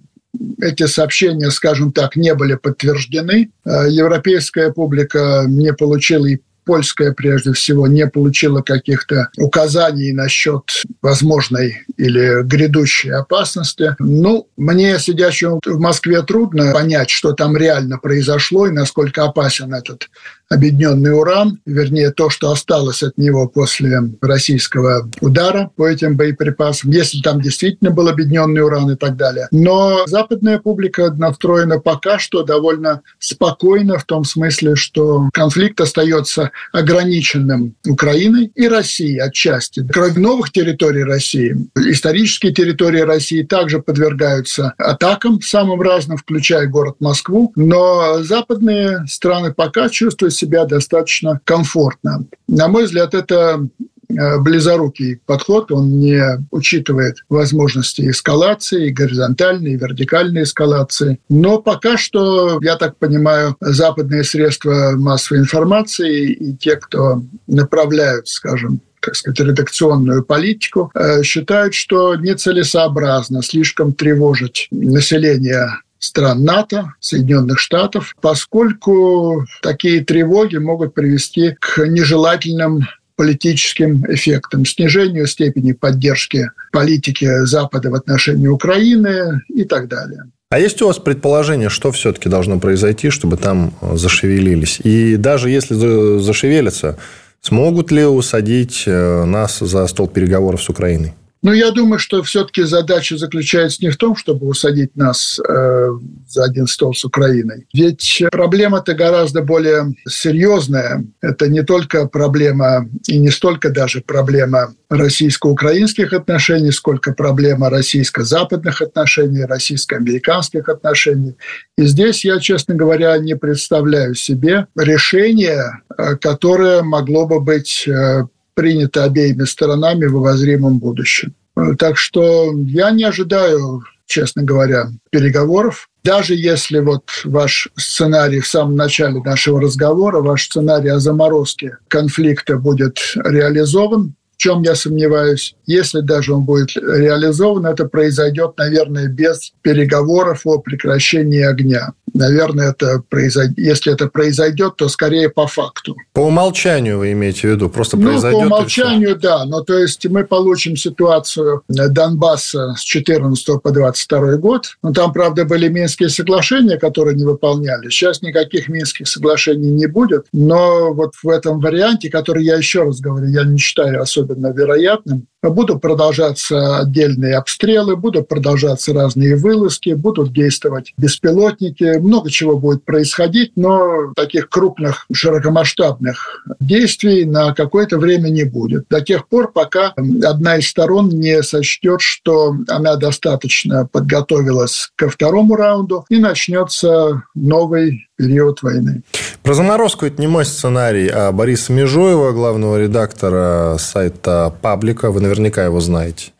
эти 0.60 0.88
сообщения, 0.88 1.52
скажем 1.52 1.92
так, 1.92 2.16
не 2.16 2.34
были 2.34 2.56
подтверждены. 2.56 3.52
Европейская 3.66 4.74
публика 4.74 5.44
не 5.48 5.74
получила 5.74 6.26
и 6.26 6.40
польская 6.68 7.14
прежде 7.14 7.54
всего 7.54 7.88
не 7.88 8.06
получила 8.06 8.62
каких-то 8.62 9.30
указаний 9.38 10.12
насчет 10.12 10.84
возможной 11.02 11.86
или 11.98 12.44
грядущей 12.44 13.14
опасности. 13.14 13.96
Ну, 14.00 14.50
мне, 14.58 15.00
сидящему 15.00 15.62
в 15.66 15.80
Москве, 15.80 16.22
трудно 16.22 16.74
понять, 16.74 17.10
что 17.10 17.32
там 17.32 17.56
реально 17.56 17.98
произошло 17.98 18.68
и 18.68 18.72
насколько 18.72 19.24
опасен 19.24 19.74
этот 19.74 20.10
объединенный 20.50 21.14
уран, 21.14 21.60
вернее, 21.66 22.12
то, 22.12 22.30
что 22.30 22.52
осталось 22.52 23.04
от 23.04 23.18
него 23.18 23.48
после 23.48 24.02
российского 24.22 25.10
удара 25.22 25.72
по 25.76 25.88
этим 25.88 26.16
боеприпасам, 26.16 26.92
если 26.92 27.22
там 27.22 27.42
действительно 27.42 27.92
был 27.92 28.08
объединенный 28.08 28.62
уран 28.62 28.92
и 28.92 28.96
так 28.96 29.18
далее. 29.18 29.48
Но 29.52 30.06
западная 30.08 30.60
публика 30.60 31.12
настроена 31.12 31.80
пока 31.80 32.20
что 32.20 32.44
довольно 32.44 33.02
спокойно 33.20 33.98
в 33.98 34.06
том 34.06 34.24
смысле, 34.24 34.76
что 34.76 35.30
конфликт 35.34 35.80
остается 35.82 36.52
ограниченным 36.72 37.76
Украиной 37.86 38.52
и 38.56 38.68
Россией 38.68 39.20
отчасти. 39.20 39.86
Кроме 39.92 40.20
новых 40.20 40.52
территорий 40.52 41.04
России, 41.04 41.56
исторические 41.76 42.54
территории 42.54 43.02
России 43.02 43.44
также 43.44 43.82
подвергаются 43.82 44.74
атакам 44.78 45.42
самым 45.42 45.82
разным, 45.82 46.18
включая 46.18 46.68
город 46.68 46.98
Москву, 47.00 47.52
но 47.56 48.24
западные 48.24 49.06
страны 49.08 49.54
пока 49.54 49.90
чувствуют 49.90 50.34
себя 50.34 50.66
достаточно 50.66 51.42
комфортно. 51.44 52.26
На 52.48 52.68
мой 52.68 52.86
взгляд, 52.86 53.14
это 53.14 53.68
близорукий 54.10 55.20
подход, 55.26 55.72
он 55.72 56.00
не 56.00 56.22
учитывает 56.52 57.18
возможности 57.30 58.10
эскалации, 58.10 58.90
горизонтальной, 58.90 59.76
вертикальной 59.76 60.44
эскалации. 60.44 61.20
Но 61.30 61.62
пока 61.62 61.98
что, 61.98 62.60
я 62.62 62.76
так 62.76 62.98
понимаю, 62.98 63.56
западные 63.60 64.24
средства 64.24 64.94
массовой 64.96 65.42
информации 65.42 66.32
и 66.32 66.56
те, 66.56 66.78
кто 66.78 67.22
направляют, 67.48 68.28
скажем, 68.28 68.82
так 69.02 69.16
сказать, 69.16 69.40
редакционную 69.40 70.24
политику, 70.24 70.92
э, 70.94 71.24
считают, 71.24 71.74
что 71.74 72.16
нецелесообразно 72.16 73.42
слишком 73.42 73.94
тревожить 73.94 74.68
население 74.72 75.70
стран 76.00 76.44
НАТО, 76.44 76.94
Соединенных 77.00 77.60
Штатов, 77.60 78.16
поскольку 78.22 79.46
такие 79.62 80.04
тревоги 80.04 80.58
могут 80.58 80.94
привести 80.94 81.56
к 81.60 81.86
нежелательным 81.88 82.88
политическим 83.18 84.06
эффектам, 84.08 84.66
снижению 84.66 85.28
степени 85.28 85.74
поддержки 85.74 86.50
политики 86.72 87.46
Запада 87.46 87.90
в 87.90 87.96
отношении 87.96 88.48
Украины 88.48 89.42
и 89.50 89.66
так 89.66 89.90
далее. 89.90 90.24
А 90.50 90.60
есть 90.60 90.82
у 90.82 90.88
вас 90.88 90.98
предположение, 90.98 91.70
что 91.70 91.92
все-таки 91.92 92.30
должно 92.30 92.58
произойти, 92.58 93.10
чтобы 93.10 93.36
там 93.36 93.74
зашевелились? 93.82 94.80
И 94.80 95.18
даже 95.18 95.50
если 95.50 96.20
зашевелятся, 96.20 96.98
смогут 97.42 97.92
ли 97.92 98.06
усадить 98.06 98.84
э, 98.86 99.26
нас 99.26 99.60
за 99.60 99.86
стол 99.88 100.08
переговоров 100.08 100.64
с 100.64 100.70
Украиной? 100.70 101.14
Но 101.42 101.54
я 101.54 101.72
думаю, 101.72 102.00
что 102.00 102.24
все-таки 102.24 102.64
задача 102.64 103.18
заключается 103.18 103.84
не 103.84 103.90
в 103.90 103.98
том, 103.98 104.16
чтобы 104.16 104.48
усадить 104.48 104.96
нас 104.96 105.40
э, 105.40 105.90
за 106.28 106.44
один 106.44 106.68
стол 106.68 106.94
с 106.94 107.06
Украиной. 107.06 107.68
Ведь 107.74 108.24
проблема-то 108.32 108.94
гораздо 108.94 109.42
более 109.42 109.94
серьезная. 110.08 111.06
Это 111.22 111.48
не 111.48 111.64
только 111.64 112.08
проблема, 112.08 112.90
и 113.08 113.20
не 113.20 113.30
столько 113.30 113.70
даже 113.70 114.02
проблема 114.02 114.74
российско-украинских 114.90 116.14
отношений, 116.14 116.72
сколько 116.72 117.14
проблема 117.14 117.70
российско-западных 117.70 118.82
отношений, 118.82 119.46
российско-американских 119.46 120.70
отношений. 120.70 121.36
И 121.78 121.86
здесь 121.86 122.26
я, 122.26 122.40
честно 122.40 122.76
говоря, 122.76 123.18
не 123.18 123.36
представляю 123.36 124.16
себе 124.16 124.68
решение, 124.76 125.82
э, 125.98 126.16
которое 126.16 126.82
могло 126.82 127.28
бы 127.28 127.40
быть 127.40 127.88
э, 127.88 128.24
принято 128.58 129.04
обеими 129.04 129.44
сторонами 129.44 130.08
в 130.08 130.18
обозримом 130.18 130.80
будущем. 130.80 131.36
Так 131.78 131.96
что 131.96 132.52
я 132.66 132.90
не 132.90 133.04
ожидаю, 133.04 133.84
честно 134.08 134.42
говоря, 134.42 134.90
переговоров. 135.12 135.90
Даже 136.04 136.34
если 136.34 136.80
вот 136.80 137.04
ваш 137.24 137.70
сценарий 137.76 138.40
в 138.40 138.48
самом 138.48 138.76
начале 138.76 139.22
нашего 139.22 139.62
разговора, 139.62 140.22
ваш 140.22 140.46
сценарий 140.46 140.90
о 140.90 141.00
заморозке 141.00 141.78
конфликта 141.88 142.58
будет 142.58 142.98
реализован, 143.16 144.16
в 144.38 144.40
чем 144.40 144.62
я 144.62 144.76
сомневаюсь. 144.76 145.56
Если 145.66 146.02
даже 146.02 146.34
он 146.34 146.44
будет 146.44 146.76
реализован, 146.76 147.66
это 147.66 147.86
произойдет, 147.86 148.54
наверное, 148.58 149.08
без 149.08 149.52
переговоров 149.64 150.42
о 150.46 150.60
прекращении 150.60 151.42
огня. 151.42 151.94
Наверное, 152.14 152.70
это 152.70 153.04
произойдет. 153.10 153.58
если 153.58 153.94
это 153.94 154.08
произойдет, 154.08 154.76
то 154.78 154.90
скорее 154.90 155.30
по 155.30 155.48
факту. 155.48 155.96
По 156.14 156.22
умолчанию 156.22 157.00
вы 157.00 157.12
имеете 157.14 157.42
в 157.42 157.52
виду? 157.52 157.70
Просто 157.70 157.98
ну, 157.98 158.10
произойдет? 158.10 158.42
По 158.42 158.46
умолчанию, 158.46 159.16
да. 159.16 159.46
Но 159.46 159.62
то 159.62 159.78
есть 159.78 160.06
мы 160.08 160.24
получим 160.24 160.78
ситуацию 160.78 161.64
Донбасса 161.68 162.76
с 162.78 162.82
14 162.82 163.62
по 163.62 163.72
22 163.72 164.38
год. 164.38 164.78
Но 164.84 164.94
там, 164.94 165.14
правда, 165.14 165.46
были 165.46 165.68
Минские 165.68 166.10
соглашения, 166.10 166.78
которые 166.78 167.16
не 167.16 167.26
выполняли. 167.26 167.90
Сейчас 167.90 168.22
никаких 168.22 168.70
Минских 168.70 169.08
соглашений 169.08 169.72
не 169.72 169.88
будет. 169.88 170.28
Но 170.32 170.94
вот 170.94 171.16
в 171.22 171.28
этом 171.28 171.60
варианте, 171.60 172.10
который 172.10 172.44
я 172.46 172.56
еще 172.56 172.84
раз 172.84 173.00
говорю, 173.00 173.28
я 173.28 173.44
не 173.44 173.58
считаю 173.58 174.02
особенно 174.02 174.27
вероятным, 174.36 175.28
будут 175.44 175.82
продолжаться 175.82 176.80
отдельные 176.80 177.38
обстрелы, 177.38 177.96
будут 177.96 178.28
продолжаться 178.28 178.94
разные 178.94 179.36
вылазки, 179.36 179.94
будут 179.94 180.34
действовать 180.34 180.94
беспилотники, 180.98 181.98
много 182.00 182.30
чего 182.30 182.58
будет 182.58 182.84
происходить, 182.84 183.54
но 183.56 184.14
таких 184.16 184.50
крупных, 184.50 185.06
широкомасштабных 185.12 186.46
действий 186.60 187.26
на 187.26 187.54
какое-то 187.54 187.98
время 187.98 188.30
не 188.30 188.44
будет. 188.44 188.86
До 188.90 189.02
тех 189.02 189.28
пор, 189.28 189.52
пока 189.52 189.94
одна 189.96 190.58
из 190.58 190.68
сторон 190.68 191.10
не 191.10 191.42
сочтет, 191.44 192.02
что 192.02 192.56
она 192.68 192.96
достаточно 192.96 193.88
подготовилась 193.92 194.92
ко 194.96 195.10
второму 195.10 195.56
раунду 195.56 196.06
и 196.10 196.18
начнется 196.18 197.24
новый 197.36 198.08
период 198.18 198.64
войны. 198.64 199.04
Про 199.44 199.54
заморозку 199.54 200.06
это 200.06 200.20
не 200.20 200.28
мой 200.28 200.44
сценарий, 200.44 201.08
а 201.08 201.32
Бориса 201.32 201.72
Межуева, 201.72 202.32
главного 202.32 202.82
редактора 202.82 203.78
сайта 203.80 204.54
Паблика. 204.62 205.12
Вы 205.12 205.22
наверняка 205.28 205.66
его 205.66 205.80
знаете. 205.80 206.32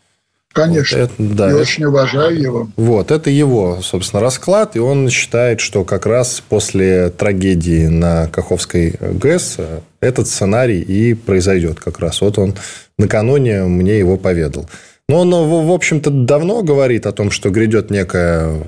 Конечно. 0.54 0.98
Вот 0.98 1.12
это, 1.12 1.14
да, 1.20 1.46
Я 1.46 1.52
это, 1.52 1.62
очень 1.62 1.84
уважаю 1.86 2.42
его. 2.42 2.68
Вот, 2.78 3.12
это 3.12 3.30
его, 3.30 3.80
собственно, 3.84 4.22
расклад. 4.22 4.76
И 4.76 4.80
он 4.80 5.10
считает, 5.10 5.60
что 5.60 5.84
как 5.84 6.08
раз 6.08 6.42
после 6.48 7.10
трагедии 7.10 7.86
на 7.88 8.28
Каховской 8.28 8.96
ГЭС 9.00 9.58
этот 10.00 10.28
сценарий 10.28 10.82
и 10.82 11.14
произойдет 11.14 11.80
как 11.80 12.00
раз. 12.00 12.22
Вот 12.22 12.40
он 12.40 12.56
накануне 12.98 13.64
мне 13.64 14.00
его 14.00 14.18
поведал. 14.18 14.68
Но 15.10 15.22
он, 15.22 15.32
в 15.32 15.72
общем-то, 15.72 16.10
давно 16.10 16.64
говорит 16.64 17.06
о 17.06 17.12
том, 17.12 17.30
что 17.30 17.50
грядет 17.50 17.92
некая, 17.92 18.64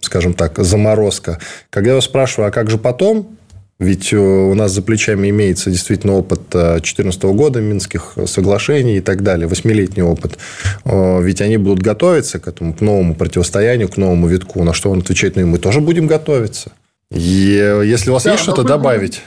скажем 0.00 0.32
так, 0.32 0.58
заморозка. 0.58 1.38
Когда 1.70 1.90
я 1.90 1.92
его 1.92 2.00
спрашиваю, 2.00 2.48
а 2.48 2.52
как 2.52 2.70
же 2.70 2.78
потом? 2.78 3.36
Ведь 3.80 4.12
э, 4.12 4.16
у 4.16 4.54
нас 4.54 4.70
за 4.70 4.82
плечами 4.82 5.30
имеется 5.30 5.70
действительно 5.70 6.14
опыт 6.14 6.42
2014 6.50 7.24
э, 7.24 7.32
года, 7.32 7.60
Минских 7.60 8.14
соглашений 8.26 8.98
и 8.98 9.00
так 9.00 9.22
далее, 9.22 9.48
восьмилетний 9.48 10.02
опыт. 10.02 10.38
Э, 10.84 11.20
ведь 11.20 11.40
они 11.40 11.56
будут 11.56 11.82
готовиться 11.82 12.38
к 12.38 12.46
этому, 12.46 12.72
к 12.72 12.80
новому 12.80 13.16
противостоянию, 13.16 13.88
к 13.88 13.96
новому 13.96 14.28
витку. 14.28 14.62
На 14.62 14.74
что 14.74 14.90
он 14.90 15.00
отвечает, 15.00 15.34
ну 15.34 15.42
и 15.42 15.44
мы 15.44 15.58
тоже 15.58 15.80
будем 15.80 16.06
готовиться. 16.06 16.70
И 17.10 17.80
если 17.84 18.10
у 18.10 18.12
вас 18.14 18.24
да, 18.24 18.32
есть 18.32 18.42
что-то 18.42 18.62
добавить... 18.62 19.22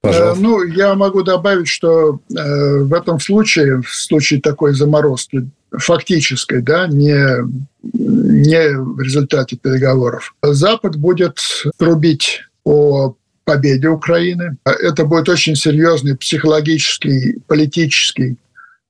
Пожалуйста. 0.00 0.42
Ну, 0.42 0.62
я 0.62 0.94
могу 0.94 1.22
добавить, 1.22 1.66
что 1.66 2.20
в 2.28 2.92
этом 2.92 3.18
случае, 3.18 3.80
в 3.80 3.88
случае 3.88 4.42
такой 4.42 4.74
заморозки, 4.74 5.48
фактической, 5.70 6.60
да, 6.60 6.86
не, 6.88 7.42
не 7.82 8.68
в 8.76 9.00
результате 9.00 9.56
переговоров. 9.56 10.34
Запад 10.42 10.96
будет 10.96 11.38
трубить 11.78 12.42
о 12.64 13.14
победе 13.44 13.88
Украины. 13.88 14.56
Это 14.64 15.04
будет 15.04 15.28
очень 15.28 15.56
серьезный 15.56 16.16
психологический, 16.16 17.40
политический 17.46 18.38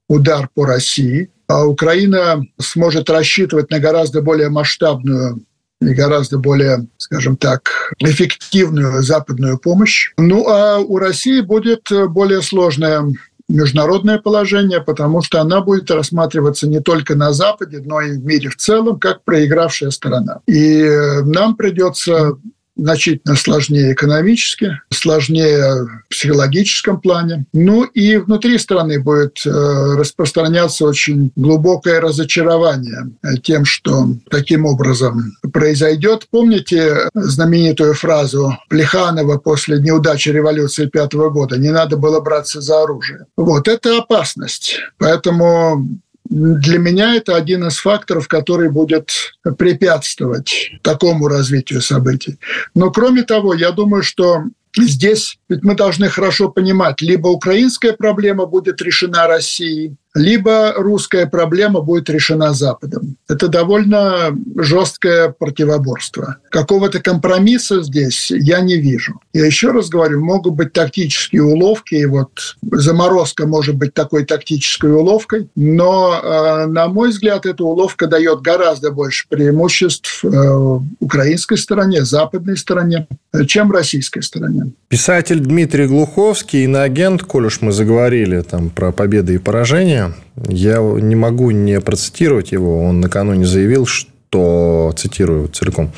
удар 0.09 0.49
по 0.55 0.67
России. 0.67 1.31
А 1.47 1.67
Украина 1.67 2.43
сможет 2.59 3.11
рассчитывать 3.11 3.71
на 3.71 3.79
гораздо 3.79 4.23
более 4.23 4.49
масштабную 4.49 5.45
и 5.81 5.93
гораздо 5.93 6.39
более, 6.39 6.87
скажем 6.97 7.37
так, 7.37 7.93
эффективную 7.99 9.03
западную 9.03 9.59
помощь. 9.59 10.13
Ну 10.17 10.49
а 10.49 10.79
у 10.79 10.99
России 10.99 11.41
будет 11.41 11.91
более 12.09 12.43
сложная 12.43 13.05
международное 13.49 14.19
положение, 14.19 14.81
потому 14.81 15.21
что 15.21 15.41
она 15.41 15.61
будет 15.61 15.91
рассматриваться 15.91 16.67
не 16.67 16.81
только 16.81 17.15
на 17.15 17.33
Западе, 17.33 17.83
но 17.85 18.01
и 18.01 18.13
в 18.13 18.25
мире 18.25 18.49
в 18.49 18.57
целом 18.57 18.99
как 18.99 19.23
проигравшая 19.25 19.91
сторона. 19.91 20.41
И 20.47 20.83
нам 21.25 21.55
придется 21.57 22.39
значительно 22.77 23.37
сложнее 23.37 23.93
экономически, 23.93 24.81
сложнее 24.91 25.85
в 25.85 26.09
психологическом 26.11 27.01
плане. 27.01 27.47
Ну 27.53 27.85
и 27.85 28.17
внутри 28.17 28.59
страны 28.59 29.01
будет 29.01 29.45
э, 29.47 29.51
распространяться 29.51 30.85
очень 30.85 31.33
глубокое 31.37 32.01
разочарование 32.01 33.11
тем, 33.43 33.65
что 33.65 34.09
таким 34.31 34.67
образом 34.67 35.37
произойдет. 35.53 36.27
Помните 36.31 37.09
знаменитую 37.15 37.95
фразу 37.95 38.57
Плеханова 38.69 39.39
после 39.39 39.79
неудачи 39.79 40.29
революции 40.29 40.87
пятого 40.87 41.31
года 41.31 41.57
«не 41.57 41.71
надо 41.71 41.97
было 41.97 42.21
браться 42.21 42.61
за 42.61 42.83
оружие». 42.83 43.27
Вот 43.37 43.69
это 43.69 43.99
опасность. 43.99 44.79
Поэтому 44.99 45.89
для 46.29 46.79
меня 46.79 47.15
это 47.15 47.37
один 47.37 47.67
из 47.67 47.77
факторов, 47.79 48.29
который 48.29 48.71
будет 48.71 49.11
препятствовать 49.59 50.73
такому 50.83 51.29
развитию 51.29 51.81
событий. 51.81 52.39
Но 52.75 52.91
кроме 52.91 53.23
того, 53.23 53.55
я 53.55 53.73
думаю, 53.73 54.03
что 54.03 54.45
здесь 54.77 55.39
ведь 55.49 55.63
мы 55.63 55.75
должны 55.75 56.09
хорошо 56.09 56.49
понимать, 56.49 57.03
либо 57.03 57.29
украинская 57.29 57.93
проблема 57.93 58.47
будет 58.47 58.81
решена 58.81 59.27
Россией, 59.27 59.97
либо 60.15 60.75
русская 60.77 61.27
проблема 61.27 61.81
будет 61.81 62.09
решена 62.09 62.55
Западом. 62.55 63.17
Это 63.29 63.49
довольно 63.49 64.37
жесткое 64.57 65.31
противоборство. 65.31 66.37
Какого-то 66.51 67.01
компромисса 67.01 67.83
здесь 67.83 68.31
я 68.31 68.61
не 68.61 68.77
вижу. 68.77 69.21
Я 69.33 69.47
еще 69.47 69.73
раз 69.73 69.89
говорю, 69.89 70.25
могут 70.25 70.55
быть 70.55 70.73
тактические 70.73 71.43
уловки, 71.43 71.97
и 71.97 72.07
вот 72.07 72.57
заморозка 72.63 73.47
может 73.47 73.75
быть 73.75 73.93
такой 73.95 74.25
тактической 74.25 74.93
уловкой, 74.93 75.49
но, 75.57 76.21
э, 76.23 76.67
на 76.67 76.87
мой 76.89 77.11
взгляд, 77.11 77.47
эта 77.47 77.65
уловка 77.65 78.07
дает 78.07 78.41
гораздо 78.41 78.93
больше 78.93 79.27
преимуществ 79.29 80.25
э, 80.25 80.81
украинской 81.01 81.57
стороне, 81.57 82.05
западной 82.05 82.57
стороне, 82.57 83.07
чем 83.47 83.73
российской 83.73 84.23
стороне. 84.23 84.73
Писатель 84.89 85.41
Дмитрий 85.41 85.87
Глуховский, 85.87 86.65
иноагент, 86.65 87.23
коль 87.25 87.47
уж 87.47 87.61
мы 87.61 87.73
заговорили 87.73 88.41
там 88.43 88.71
про 88.71 88.93
победы 88.93 89.35
и 89.35 89.39
поражения, 89.39 90.04
я 90.49 90.79
не 90.79 91.15
могу 91.15 91.51
не 91.51 91.81
процитировать 91.81 92.53
его. 92.53 92.83
Он 92.83 93.01
накануне 93.01 93.45
заявил, 93.45 93.87
что, 93.87 94.93
цитирую 94.97 95.49
целиком, 95.49 95.93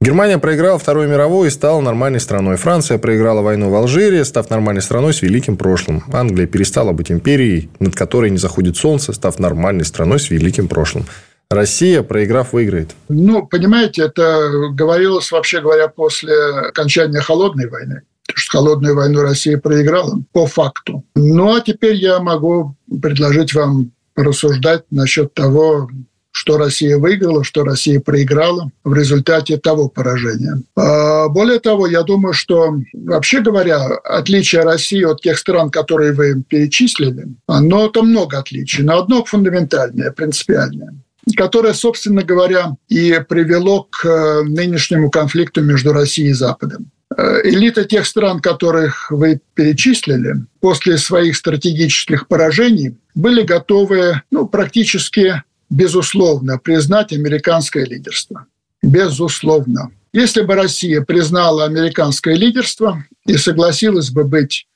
Германия 0.00 0.38
проиграла 0.38 0.78
Вторую 0.78 1.08
мировую 1.08 1.48
и 1.48 1.50
стала 1.50 1.80
нормальной 1.80 2.20
страной. 2.20 2.56
Франция 2.56 2.98
проиграла 2.98 3.42
войну 3.42 3.68
в 3.68 3.74
Алжире, 3.74 4.24
став 4.24 4.48
нормальной 4.48 4.80
страной 4.80 5.12
с 5.12 5.22
великим 5.22 5.56
прошлым. 5.56 6.04
Англия 6.12 6.46
перестала 6.46 6.92
быть 6.92 7.10
империей, 7.10 7.68
над 7.80 7.96
которой 7.96 8.30
не 8.30 8.38
заходит 8.38 8.76
солнце, 8.76 9.12
став 9.12 9.40
нормальной 9.40 9.84
страной 9.84 10.20
с 10.20 10.30
великим 10.30 10.68
прошлым. 10.68 11.06
Россия, 11.50 12.02
проиграв, 12.02 12.52
выиграет. 12.52 12.90
Ну, 13.08 13.44
понимаете, 13.44 14.02
это 14.02 14.68
говорилось, 14.70 15.32
вообще 15.32 15.60
говоря, 15.60 15.88
после 15.88 16.34
окончания 16.68 17.20
Холодной 17.20 17.68
войны 17.68 18.02
что 18.34 18.58
холодную 18.58 18.94
войну 18.94 19.22
Россия 19.22 19.58
проиграла 19.58 20.22
по 20.32 20.46
факту. 20.46 21.04
Ну 21.14 21.54
а 21.54 21.60
теперь 21.60 21.96
я 21.96 22.18
могу 22.20 22.74
предложить 23.00 23.54
вам 23.54 23.92
рассуждать 24.16 24.84
насчет 24.90 25.34
того, 25.34 25.88
что 26.30 26.56
Россия 26.56 26.98
выиграла, 26.98 27.42
что 27.42 27.64
Россия 27.64 28.00
проиграла 28.00 28.70
в 28.84 28.94
результате 28.94 29.56
того 29.56 29.88
поражения. 29.88 30.62
А 30.76 31.28
более 31.28 31.58
того, 31.58 31.86
я 31.86 32.02
думаю, 32.02 32.32
что, 32.32 32.76
вообще 32.92 33.40
говоря, 33.40 33.84
отличие 34.04 34.62
России 34.62 35.02
от 35.02 35.20
тех 35.20 35.36
стран, 35.36 35.70
которые 35.70 36.12
вы 36.12 36.42
перечислили, 36.48 37.26
оно 37.48 37.88
там 37.88 38.10
много 38.10 38.38
отличий, 38.38 38.84
но 38.84 38.98
одно 38.98 39.24
фундаментальное, 39.24 40.12
принципиальное 40.12 40.94
которое, 41.36 41.74
собственно 41.74 42.22
говоря, 42.22 42.76
и 42.88 43.20
привело 43.28 43.86
к 43.90 44.06
э, 44.06 44.42
нынешнему 44.44 45.10
конфликту 45.10 45.62
между 45.62 45.92
Россией 45.92 46.30
и 46.30 46.32
Западом. 46.32 46.90
Э, 47.16 47.40
элита 47.42 47.84
тех 47.84 48.06
стран, 48.06 48.40
которых 48.40 49.10
вы 49.10 49.40
перечислили, 49.54 50.34
после 50.60 50.98
своих 50.98 51.36
стратегических 51.36 52.28
поражений 52.28 52.96
были 53.14 53.42
готовы 53.42 54.22
ну, 54.30 54.46
практически 54.46 55.42
безусловно 55.70 56.58
признать 56.58 57.12
американское 57.12 57.86
лидерство. 57.86 58.46
Безусловно. 58.82 59.90
Если 60.12 60.42
бы 60.42 60.54
Россия 60.54 61.00
признала 61.00 61.64
американское 61.64 62.34
лидерство 62.34 63.04
и 63.26 63.36
согласилась 63.38 64.10
бы 64.10 64.24
быть, 64.24 64.66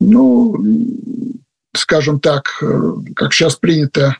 ну, 0.00 0.56
скажем 1.74 2.20
так, 2.20 2.58
э, 2.62 2.92
как 3.16 3.32
сейчас 3.32 3.56
принято 3.56 4.16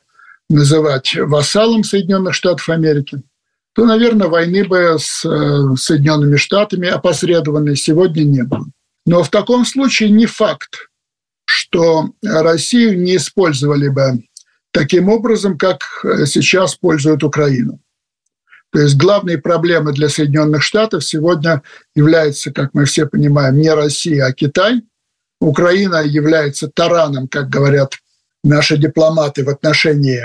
называть 0.48 1.14
вассалом 1.16 1.84
Соединенных 1.84 2.34
Штатов 2.34 2.68
Америки– 2.68 3.22
то, 3.76 3.84
наверное, 3.84 4.28
войны 4.28 4.64
бы 4.64 4.96
с 4.98 5.22
э, 5.22 5.76
Соединенными 5.76 6.36
Штатами 6.36 6.88
опосредованной 6.88 7.76
сегодня 7.76 8.24
не 8.24 8.42
было. 8.42 8.64
Но 9.04 9.22
в 9.22 9.28
таком 9.28 9.66
случае 9.66 10.08
не 10.08 10.24
факт, 10.24 10.88
что 11.44 12.10
Россию 12.22 12.98
не 12.98 13.16
использовали 13.16 13.88
бы 13.88 14.24
таким 14.72 15.10
образом, 15.10 15.58
как 15.58 15.82
сейчас 16.24 16.74
пользуют 16.74 17.22
Украину. 17.22 17.78
То 18.72 18.80
есть 18.80 18.96
главной 18.96 19.38
проблемой 19.38 19.92
для 19.92 20.08
Соединенных 20.08 20.62
Штатов 20.62 21.04
сегодня 21.04 21.62
является, 21.94 22.52
как 22.52 22.70
мы 22.72 22.86
все 22.86 23.06
понимаем, 23.06 23.58
не 23.58 23.72
Россия, 23.72 24.24
а 24.24 24.32
Китай. 24.32 24.82
Украина 25.38 26.02
является 26.02 26.68
тараном, 26.68 27.28
как 27.28 27.50
говорят 27.50 27.92
наши 28.42 28.78
дипломаты, 28.78 29.44
в 29.44 29.50
отношении 29.50 30.24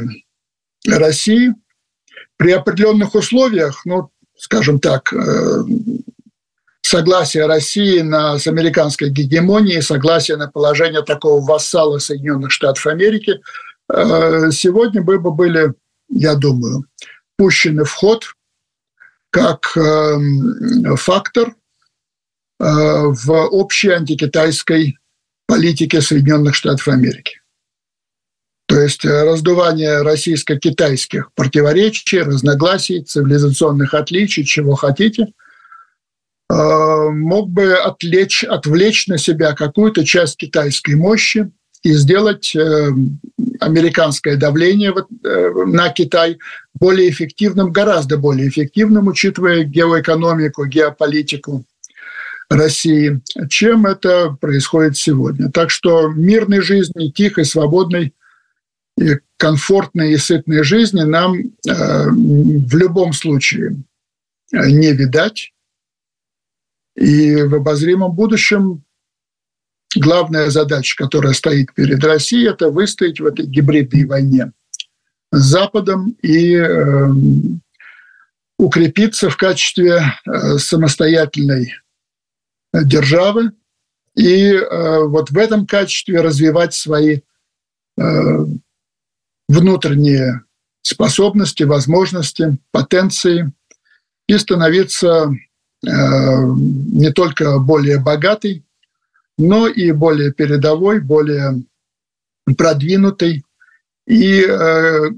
России. 0.87 1.53
При 2.41 2.53
определенных 2.53 3.13
условиях, 3.13 3.85
ну, 3.85 4.09
скажем 4.35 4.79
так, 4.79 5.13
э, 5.13 5.63
согласие 6.81 7.45
России 7.45 7.99
на, 7.99 8.39
с 8.39 8.47
американской 8.47 9.11
гегемонией, 9.11 9.83
согласие 9.83 10.37
на 10.37 10.47
положение 10.47 11.03
такого 11.03 11.45
вассала 11.45 11.99
Соединенных 11.99 12.49
Штатов 12.51 12.87
Америки, 12.87 13.39
э, 13.93 14.49
сегодня 14.51 15.03
бы 15.03 15.19
были, 15.19 15.75
я 16.09 16.33
думаю, 16.33 16.85
пущены 17.37 17.83
в 17.83 17.93
ход 17.93 18.25
как 19.29 19.77
эм, 19.77 20.97
фактор 20.97 21.49
э, 21.49 21.53
в 22.59 23.31
общей 23.51 23.89
антикитайской 23.89 24.97
политике 25.45 26.01
Соединенных 26.01 26.55
Штатов 26.55 26.87
Америки. 26.87 27.40
То 28.71 28.79
есть 28.79 29.03
раздувание 29.03 30.01
российско-китайских 30.01 31.31
противоречий, 31.35 32.21
разногласий, 32.21 33.03
цивилизационных 33.03 33.93
отличий, 33.93 34.45
чего 34.45 34.75
хотите– 34.75 35.27
Э, 36.51 37.09
мог 37.09 37.49
бы 37.49 37.75
отвлечь, 37.75 38.43
отвлечь 38.43 39.07
на 39.07 39.17
себя 39.17 39.53
какую-то 39.53 40.03
часть 40.03 40.37
китайской 40.37 40.95
мощи 40.95 41.49
и 41.83 41.93
сделать 41.93 42.53
э, 42.55 42.89
американское 43.59 44.35
давление 44.35 44.93
э, 44.93 45.49
на 45.65 45.89
Китай 45.89 46.39
более 46.73 47.09
эффективным, 47.09 47.71
гораздо 47.71 48.17
более 48.17 48.49
эффективным, 48.49 49.07
учитывая 49.07 49.63
геоэкономику, 49.63 50.65
геополитику 50.65 51.63
России, 52.49 53.21
чем 53.49 53.85
это 53.85 54.35
происходит 54.41 54.97
сегодня. 54.97 55.49
Так 55.51 55.69
что 55.69 56.09
мирной 56.09 56.59
жизни, 56.61 57.11
тихой, 57.11 57.45
свободной, 57.45 58.13
комфортной 59.37 60.13
и 60.13 60.17
сытной 60.17 60.63
жизни 60.63 61.01
нам 61.01 61.35
в 61.63 62.75
любом 62.75 63.13
случае 63.13 63.77
не 64.51 64.91
видать. 64.91 65.53
И 66.95 67.35
в 67.43 67.55
обозримом 67.55 68.11
будущем 68.11 68.83
главная 69.95 70.49
задача, 70.49 70.95
которая 70.95 71.33
стоит 71.33 71.73
перед 71.73 72.03
Россией, 72.03 72.49
это 72.49 72.69
выстоять 72.69 73.19
в 73.19 73.25
этой 73.25 73.45
гибридной 73.45 74.05
войне 74.05 74.51
с 75.31 75.41
Западом 75.41 76.15
и 76.21 76.55
э, 76.55 77.07
укрепиться 78.57 79.29
в 79.29 79.37
качестве 79.37 80.01
э, 80.25 80.57
самостоятельной 80.57 81.73
державы 82.73 83.51
и 84.15 84.53
э, 84.53 84.99
вот 85.05 85.31
в 85.31 85.37
этом 85.37 85.65
качестве 85.65 86.21
развивать 86.21 86.73
свои 86.73 87.21
э, 87.97 88.45
внутренние 89.51 90.41
способности, 90.81 91.63
возможности, 91.63 92.57
потенции 92.71 93.51
и 94.27 94.37
становиться 94.37 95.31
Э, 95.83 96.43
не 96.45 97.11
только 97.11 97.57
более 97.57 97.99
богатый, 97.99 98.63
но 99.37 99.67
и 99.67 99.91
более 99.91 100.31
передовой, 100.31 100.99
более 100.99 101.63
продвинутый, 102.55 103.43
и 104.05 104.45
э, 104.47 105.09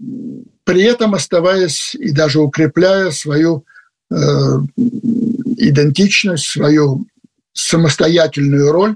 при 0.63 0.83
этом 0.83 1.15
оставаясь 1.15 1.95
и 1.95 2.11
даже 2.11 2.39
укрепляя 2.39 3.11
свою 3.11 3.65
э, 4.09 4.15
идентичность, 5.57 6.45
свою 6.45 7.05
самостоятельную 7.51 8.71
роль, 8.71 8.95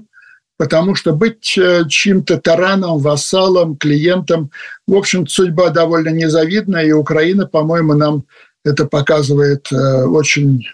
потому 0.58 0.94
что 0.94 1.14
быть 1.14 1.58
чьим-то 1.88 2.38
тараном, 2.38 2.98
вассалом, 2.98 3.76
клиентом, 3.76 4.50
в 4.86 4.94
общем 4.94 5.26
судьба 5.26 5.70
довольно 5.70 6.10
незавидная, 6.10 6.84
и 6.84 6.92
Украина, 6.92 7.46
по-моему, 7.46 7.94
нам 7.94 8.24
это 8.64 8.84
показывает 8.84 9.72
очень 9.72 10.64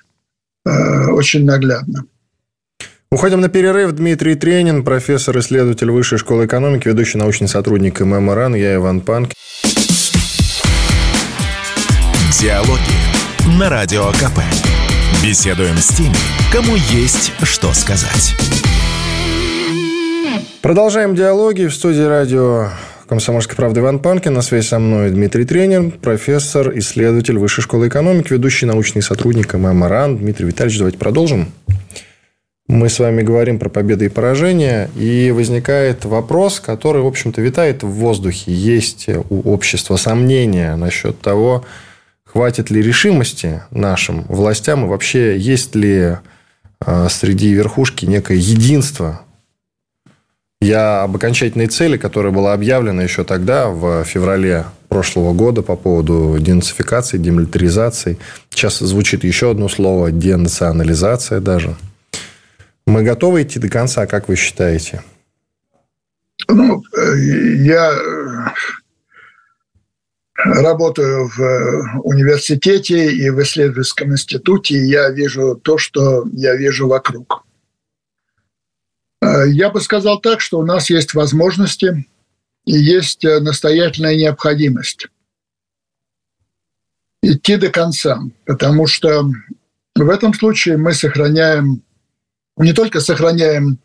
Э, 0.66 1.10
очень 1.10 1.44
наглядно. 1.44 2.04
Уходим 3.10 3.40
на 3.40 3.48
перерыв. 3.48 3.92
Дмитрий 3.92 4.34
Тренин, 4.34 4.82
профессор, 4.82 5.38
исследователь 5.38 5.90
Высшей 5.90 6.18
школы 6.18 6.46
экономики, 6.46 6.88
ведущий 6.88 7.18
научный 7.18 7.48
сотрудник 7.48 8.00
ММРАН. 8.00 8.54
Я 8.54 8.74
Иван 8.76 9.00
Панк. 9.00 9.30
Диалоги 12.40 13.58
на 13.58 13.70
Радио 13.70 14.10
КП. 14.12 14.40
Беседуем 15.22 15.76
с 15.76 15.88
теми, 15.88 16.16
кому 16.52 16.74
есть 16.90 17.32
что 17.42 17.72
сказать. 17.72 18.34
Продолжаем 20.62 21.14
диалоги 21.14 21.66
в 21.66 21.74
студии 21.74 22.02
радио 22.02 22.68
«Комсомольской 23.08 23.56
правды» 23.56 23.80
Иван 23.80 23.98
Панкин. 23.98 24.32
На 24.32 24.42
связи 24.42 24.66
со 24.66 24.78
мной 24.78 25.10
Дмитрий 25.10 25.44
Тренер, 25.44 25.90
профессор, 25.90 26.76
исследователь 26.78 27.38
Высшей 27.38 27.62
школы 27.62 27.88
экономики, 27.88 28.32
ведущий 28.32 28.66
научный 28.66 29.02
сотрудник 29.02 29.54
ММРАН. 29.54 30.18
Дмитрий 30.18 30.46
Витальевич, 30.46 30.78
давайте 30.78 30.98
продолжим. 30.98 31.52
Мы 32.66 32.88
с 32.88 32.98
вами 32.98 33.20
говорим 33.22 33.58
про 33.58 33.68
победы 33.68 34.06
и 34.06 34.08
поражения, 34.08 34.90
и 34.96 35.30
возникает 35.30 36.06
вопрос, 36.06 36.60
который, 36.60 37.02
в 37.02 37.06
общем-то, 37.06 37.42
витает 37.42 37.82
в 37.82 37.88
воздухе. 37.88 38.52
Есть 38.52 39.08
у 39.28 39.52
общества 39.52 39.96
сомнения 39.96 40.74
насчет 40.76 41.20
того, 41.20 41.66
хватит 42.24 42.70
ли 42.70 42.80
решимости 42.80 43.60
нашим 43.70 44.22
властям, 44.28 44.86
и 44.86 44.88
вообще 44.88 45.36
есть 45.36 45.74
ли 45.74 46.16
а, 46.80 47.08
среди 47.10 47.52
верхушки 47.52 48.06
некое 48.06 48.38
единство 48.38 49.20
я 50.60 51.02
об 51.02 51.16
окончательной 51.16 51.66
цели, 51.66 51.96
которая 51.96 52.32
была 52.32 52.52
объявлена 52.52 53.02
еще 53.02 53.24
тогда, 53.24 53.68
в 53.68 54.04
феврале 54.04 54.64
прошлого 54.88 55.32
года 55.32 55.62
по 55.62 55.76
поводу 55.76 56.38
денацификации, 56.38 57.18
демилитаризации. 57.18 58.18
Сейчас 58.50 58.78
звучит 58.78 59.24
еще 59.24 59.50
одно 59.50 59.68
слово– 59.68 60.10
денационализация 60.12 61.40
даже. 61.40 61.76
Мы 62.86 63.02
готовы 63.02 63.42
идти 63.42 63.58
до 63.58 63.68
конца, 63.68 64.06
как 64.06 64.28
вы 64.28 64.36
считаете? 64.36 65.02
Ну, 66.48 66.82
я 66.92 67.90
э, 67.92 68.46
работаю 70.36 71.28
в 71.28 71.40
э, 71.40 71.98
университете 72.02 73.10
и 73.10 73.30
в 73.30 73.42
исследовательском 73.42 74.12
институте, 74.12 74.74
и 74.76 74.86
я 74.86 75.10
вижу 75.10 75.56
то, 75.56 75.78
что 75.78 76.24
я 76.32 76.54
вижу 76.56 76.88
вокруг. 76.88 77.44
Э, 79.24 79.48
я 79.48 79.70
бы 79.70 79.80
сказал 79.80 80.20
так, 80.20 80.40
что 80.40 80.58
у 80.58 80.64
нас 80.64 80.90
есть 80.90 81.14
возможности 81.14 82.06
и 82.64 82.72
есть 82.72 83.24
э, 83.24 83.40
настоятельная 83.40 84.16
необходимость 84.16 85.08
идти 87.22 87.56
до 87.56 87.70
конца, 87.70 88.20
потому 88.44 88.86
что 88.86 89.30
в 89.94 90.10
этом 90.10 90.34
случае 90.34 90.76
мы 90.76 90.92
сохраняем, 90.92 91.82
не 92.56 92.72
только 92.72 93.00
сохраняем 93.00 93.78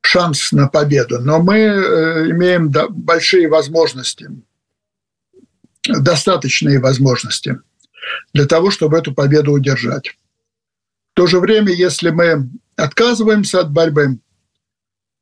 шанс 0.00 0.52
на 0.52 0.68
победу, 0.68 1.20
но 1.20 1.42
мы 1.42 1.58
э, 1.58 2.30
имеем 2.30 2.70
большие 2.70 3.48
возможности, 3.48 4.28
достаточные 5.86 6.80
возможности 6.80 7.60
для 8.32 8.46
того, 8.46 8.70
чтобы 8.70 8.98
эту 8.98 9.12
победу 9.12 9.52
удержать. 9.52 10.16
В 11.12 11.14
то 11.14 11.26
же 11.26 11.38
время, 11.38 11.72
если 11.72 12.10
мы 12.10 12.48
отказываемся 12.76 13.60
от 13.60 13.70
борьбы, 13.70 14.18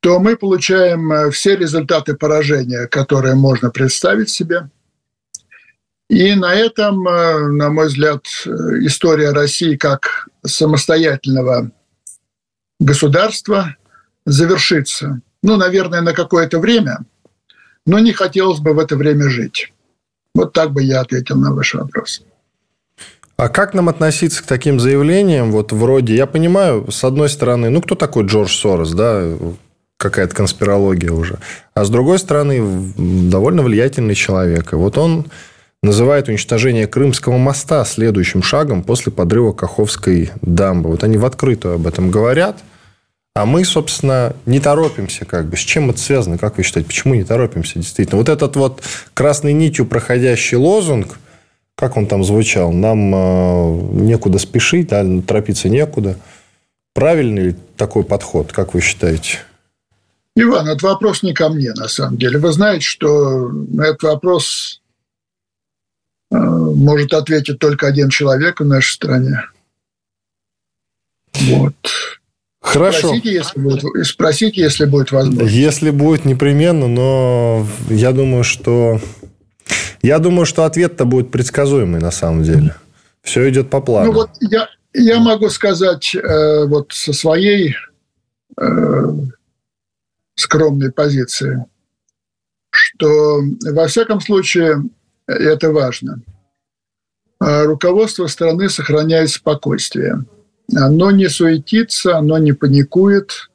то 0.01 0.19
мы 0.19 0.35
получаем 0.35 1.11
э, 1.11 1.31
все 1.31 1.55
результаты 1.55 2.15
поражения, 2.15 2.87
которые 2.87 3.35
можно 3.35 3.69
представить 3.69 4.29
себе. 4.29 4.69
И 6.09 6.33
на 6.33 6.53
этом, 6.53 7.07
э, 7.07 7.47
на 7.47 7.69
мой 7.69 7.87
взгляд, 7.87 8.25
э, 8.45 8.49
история 8.81 9.31
России 9.31 9.75
как 9.75 10.27
самостоятельного 10.43 11.71
государства 12.79 13.75
завершится. 14.25 15.21
Ну, 15.43 15.55
наверное, 15.55 16.01
на 16.01 16.13
какое-то 16.13 16.59
время, 16.59 17.05
но 17.85 17.99
не 17.99 18.11
хотелось 18.11 18.59
бы 18.59 18.73
в 18.73 18.79
это 18.79 18.95
время 18.95 19.29
жить. 19.29 19.71
Вот 20.33 20.53
так 20.53 20.71
бы 20.71 20.81
я 20.81 21.01
ответил 21.01 21.37
на 21.37 21.53
ваш 21.53 21.75
вопрос. 21.75 22.23
А 23.41 23.49
как 23.49 23.73
нам 23.73 23.89
относиться 23.89 24.43
к 24.43 24.45
таким 24.45 24.79
заявлениям, 24.79 25.51
вот 25.51 25.71
вроде, 25.71 26.15
я 26.15 26.27
понимаю, 26.27 26.91
с 26.91 27.03
одной 27.03 27.27
стороны, 27.27 27.71
ну, 27.71 27.81
кто 27.81 27.95
такой 27.95 28.27
Джордж 28.27 28.55
Сорос, 28.55 28.91
да, 28.91 29.29
какая-то 29.97 30.35
конспирология 30.35 31.11
уже. 31.11 31.39
А 31.73 31.83
с 31.83 31.89
другой 31.89 32.19
стороны, 32.19 32.93
довольно 32.95 33.63
влиятельный 33.63 34.13
человек. 34.13 34.73
И 34.73 34.75
вот 34.75 34.95
он 34.99 35.25
называет 35.81 36.27
уничтожение 36.27 36.85
Крымского 36.85 37.39
моста 37.39 37.83
следующим 37.83 38.43
шагом 38.43 38.83
после 38.83 39.11
подрыва 39.11 39.53
Каховской 39.53 40.29
дамбы. 40.43 40.91
Вот 40.91 41.03
они 41.03 41.17
в 41.17 41.25
открытую 41.25 41.73
об 41.73 41.87
этом 41.87 42.11
говорят. 42.11 42.59
А 43.33 43.47
мы, 43.47 43.65
собственно, 43.65 44.35
не 44.45 44.59
торопимся, 44.59 45.25
как 45.25 45.47
бы. 45.47 45.57
С 45.57 45.61
чем 45.61 45.89
это 45.89 45.97
связано, 45.97 46.37
как 46.37 46.57
вы 46.57 46.63
считаете? 46.63 46.89
Почему 46.89 47.15
не 47.15 47.23
торопимся, 47.23 47.79
действительно? 47.79 48.19
Вот 48.19 48.29
этот 48.29 48.55
вот 48.55 48.83
красной 49.15 49.53
нитью 49.53 49.87
проходящий 49.87 50.57
лозунг, 50.57 51.17
как 51.75 51.97
он 51.97 52.07
там 52.07 52.23
звучал? 52.23 52.71
Нам 52.71 53.13
э, 53.13 53.81
некуда 54.03 54.37
спешить, 54.39 54.89
да, 54.89 55.05
торопиться 55.25 55.69
некуда. 55.69 56.17
Правильный 56.93 57.43
ли 57.43 57.55
такой 57.77 58.03
подход, 58.03 58.51
как 58.51 58.73
вы 58.73 58.81
считаете? 58.81 59.39
Иван, 60.35 60.67
это 60.67 60.85
вопрос 60.85 61.23
не 61.23 61.33
ко 61.33 61.49
мне, 61.49 61.73
на 61.73 61.87
самом 61.87 62.17
деле. 62.17 62.37
Вы 62.37 62.51
знаете, 62.51 62.85
что 62.85 63.49
на 63.49 63.87
этот 63.87 64.03
вопрос 64.03 64.81
э, 66.31 66.37
может 66.37 67.13
ответить 67.13 67.59
только 67.59 67.87
один 67.87 68.09
человек 68.09 68.59
в 68.59 68.65
нашей 68.65 68.93
стране. 68.93 69.41
Вот. 71.33 71.75
Хорошо. 72.61 73.07
Спросите, 73.07 73.33
если 73.33 73.59
будет, 73.59 73.83
спросите, 74.05 74.61
если 74.61 74.85
будет 74.85 75.11
возможно. 75.11 75.47
Если 75.47 75.89
будет, 75.89 76.25
непременно, 76.25 76.87
но 76.87 77.65
я 77.89 78.11
думаю, 78.11 78.43
что... 78.43 78.99
Я 80.01 80.19
думаю, 80.19 80.45
что 80.45 80.65
ответ-то 80.65 81.05
будет 81.05 81.31
предсказуемый 81.31 82.01
на 82.01 82.11
самом 82.11 82.43
деле. 82.43 82.75
Все 83.21 83.47
идет 83.49 83.69
по 83.69 83.81
плану. 83.81 84.11
Ну 84.11 84.13
вот 84.13 84.29
я, 84.39 84.69
я 84.93 85.19
могу 85.19 85.49
сказать 85.49 86.15
э, 86.15 86.65
вот 86.65 86.91
со 86.91 87.13
своей 87.13 87.75
э, 88.57 88.63
скромной 90.35 90.91
позиции, 90.91 91.65
что 92.71 93.41
во 93.71 93.87
всяком 93.87 94.21
случае 94.21 94.83
это 95.27 95.71
важно. 95.71 96.21
Э, 97.39 97.63
руководство 97.65 98.27
страны 98.27 98.69
сохраняет 98.69 99.29
спокойствие– 99.29 100.25
оно 100.75 101.11
не 101.11 101.27
суетится, 101.29 102.17
оно 102.17 102.37
не 102.37 102.53
паникует, 102.53 103.49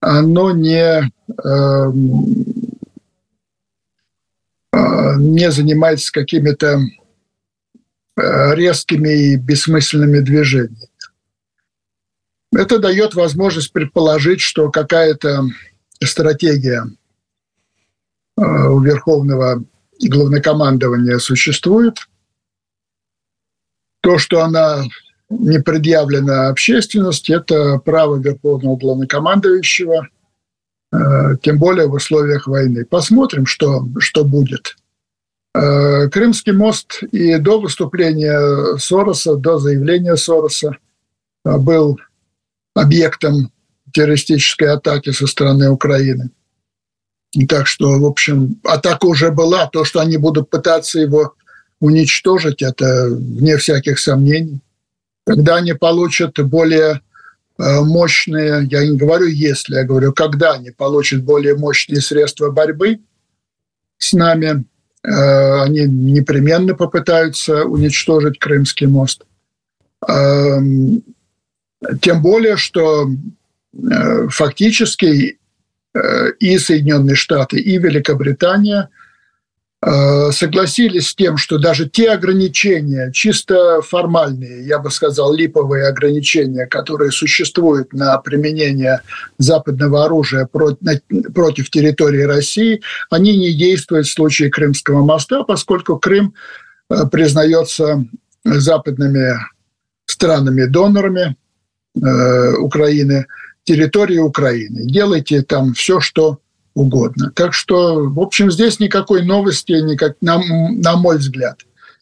оно 0.00 0.52
не, 0.52 1.02
э, 1.02 1.92
не 4.72 5.50
занимается 5.50 6.12
какими-то 6.12 6.80
э, 8.16 8.54
резкими 8.54 9.08
и 9.08 9.36
бессмысленными 9.36 10.20
движениями. 10.20 10.88
Это 12.52 12.78
дает 12.78 13.14
возможность 13.14 13.72
предположить, 13.72 14.40
что 14.40 14.70
какая-то 14.70 15.44
стратегия 16.02 16.84
э, 18.36 18.42
у 18.42 18.80
Верховного 18.80 19.62
главнокомандования 20.00 21.18
существует. 21.18 21.98
То, 24.02 24.18
что 24.18 24.42
она 24.42 24.82
не 25.28 25.60
предъявлено 25.60 26.48
общественности, 26.48 27.32
это 27.32 27.78
право 27.78 28.16
Верховного 28.16 28.76
главнокомандующего, 28.76 30.06
э, 30.06 30.19
тем 31.42 31.58
более 31.58 31.86
в 31.86 31.94
условиях 31.94 32.46
войны. 32.46 32.84
Посмотрим, 32.84 33.46
что, 33.46 33.86
что 33.98 34.24
будет. 34.24 34.76
Э, 35.54 36.08
Крымский 36.08 36.52
мост 36.52 37.02
и 37.12 37.36
до 37.38 37.60
выступления 37.60 38.76
Сороса, 38.78 39.36
до 39.36 39.58
заявления 39.58 40.16
Сороса 40.16 40.76
э, 41.44 41.56
был 41.56 41.98
объектом 42.74 43.52
террористической 43.92 44.68
атаки 44.68 45.10
со 45.10 45.26
стороны 45.26 45.70
Украины. 45.70 46.30
Так 47.48 47.66
что, 47.66 47.98
в 47.98 48.04
общем, 48.04 48.60
атака 48.64 49.06
уже 49.06 49.30
была. 49.30 49.68
То, 49.68 49.84
что 49.84 50.00
они 50.00 50.16
будут 50.16 50.50
пытаться 50.50 50.98
его 50.98 51.34
уничтожить, 51.80 52.62
это 52.62 53.08
вне 53.08 53.56
всяких 53.56 53.98
сомнений 53.98 54.60
когда 55.30 55.56
они 55.56 55.74
получат 55.74 56.38
более 56.40 56.94
э, 56.94 57.00
мощные, 57.82 58.66
я 58.70 58.86
не 58.86 58.96
говорю 58.96 59.26
если, 59.26 59.74
я 59.74 59.84
говорю, 59.84 60.12
когда 60.12 60.52
они 60.52 60.70
получат 60.70 61.22
более 61.22 61.56
мощные 61.56 62.00
средства 62.00 62.50
борьбы 62.50 63.00
с 63.98 64.12
нами, 64.12 64.64
э, 65.02 65.62
они 65.62 65.86
непременно 65.86 66.74
попытаются 66.74 67.64
уничтожить 67.64 68.38
Крымский 68.38 68.86
мост. 68.86 69.24
Эм, 70.08 71.02
тем 72.00 72.22
более, 72.22 72.56
что 72.56 73.08
э, 73.08 74.28
фактически 74.28 75.38
и 76.38 76.58
Соединенные 76.58 77.16
Штаты, 77.16 77.58
и 77.58 77.76
Великобритания– 77.78 78.88
Э, 78.99 78.99
согласились 79.82 81.08
с 81.08 81.14
тем, 81.14 81.38
что 81.38 81.58
даже 81.58 81.88
те 81.88 82.10
ограничения, 82.10 83.10
чисто 83.12 83.80
формальные, 83.80 84.66
я 84.66 84.78
бы 84.78 84.90
сказал, 84.90 85.32
липовые 85.32 85.88
ограничения, 85.88 86.66
которые 86.66 87.10
существуют 87.12 87.94
на 87.94 88.18
применение 88.18 89.00
западного 89.38 90.04
оружия 90.04 90.46
против 90.46 91.70
территории 91.70 92.24
России, 92.24 92.82
они 93.08 93.38
не 93.38 93.54
действуют 93.54 94.06
в 94.06 94.12
случае 94.12 94.50
Крымского 94.50 95.02
моста, 95.02 95.44
поскольку 95.44 95.98
Крым 95.98 96.34
э, 96.90 97.06
признается 97.10 98.04
западными 98.44 99.34
странами-донорами 100.04 101.36
э, 101.94 102.52
Украины, 102.56 103.26
территорией 103.64 104.20
Украины. 104.20 104.84
Делайте 104.84 105.42
там 105.42 105.72
все, 105.72 106.00
что 106.00 106.40
угодно. 106.74 107.32
Так 107.34 107.52
что, 107.52 108.08
в 108.08 108.20
общем, 108.20 108.50
здесь 108.50 108.80
никакой 108.80 109.24
новости, 109.24 109.72
никак, 109.72 110.16
на, 110.20 110.38
на 110.38 110.96
мой 110.96 111.18
взгляд, 111.18 111.58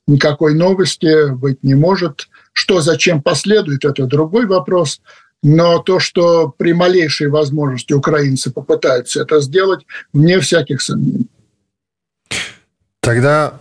никакой 0.07 0.55
новости 0.55 1.31
быть 1.33 1.63
не 1.63 1.75
может. 1.75 2.29
Что, 2.53 2.81
зачем 2.81 3.23
последует, 3.23 3.85
это 3.85 4.07
другой 4.07 4.47
вопрос. 4.47 5.01
Но 5.43 5.79
то, 5.79 6.01
что 6.01 6.53
при 6.57 6.73
малейшей 6.73 7.29
возможности 7.29 7.93
украинцы 7.93 8.51
попытаются 8.51 9.23
это 9.23 9.41
сделать, 9.41 9.87
вне 10.13 10.41
всяких 10.41 10.83
сомнений. 10.83 11.29
Тогда 13.01 13.55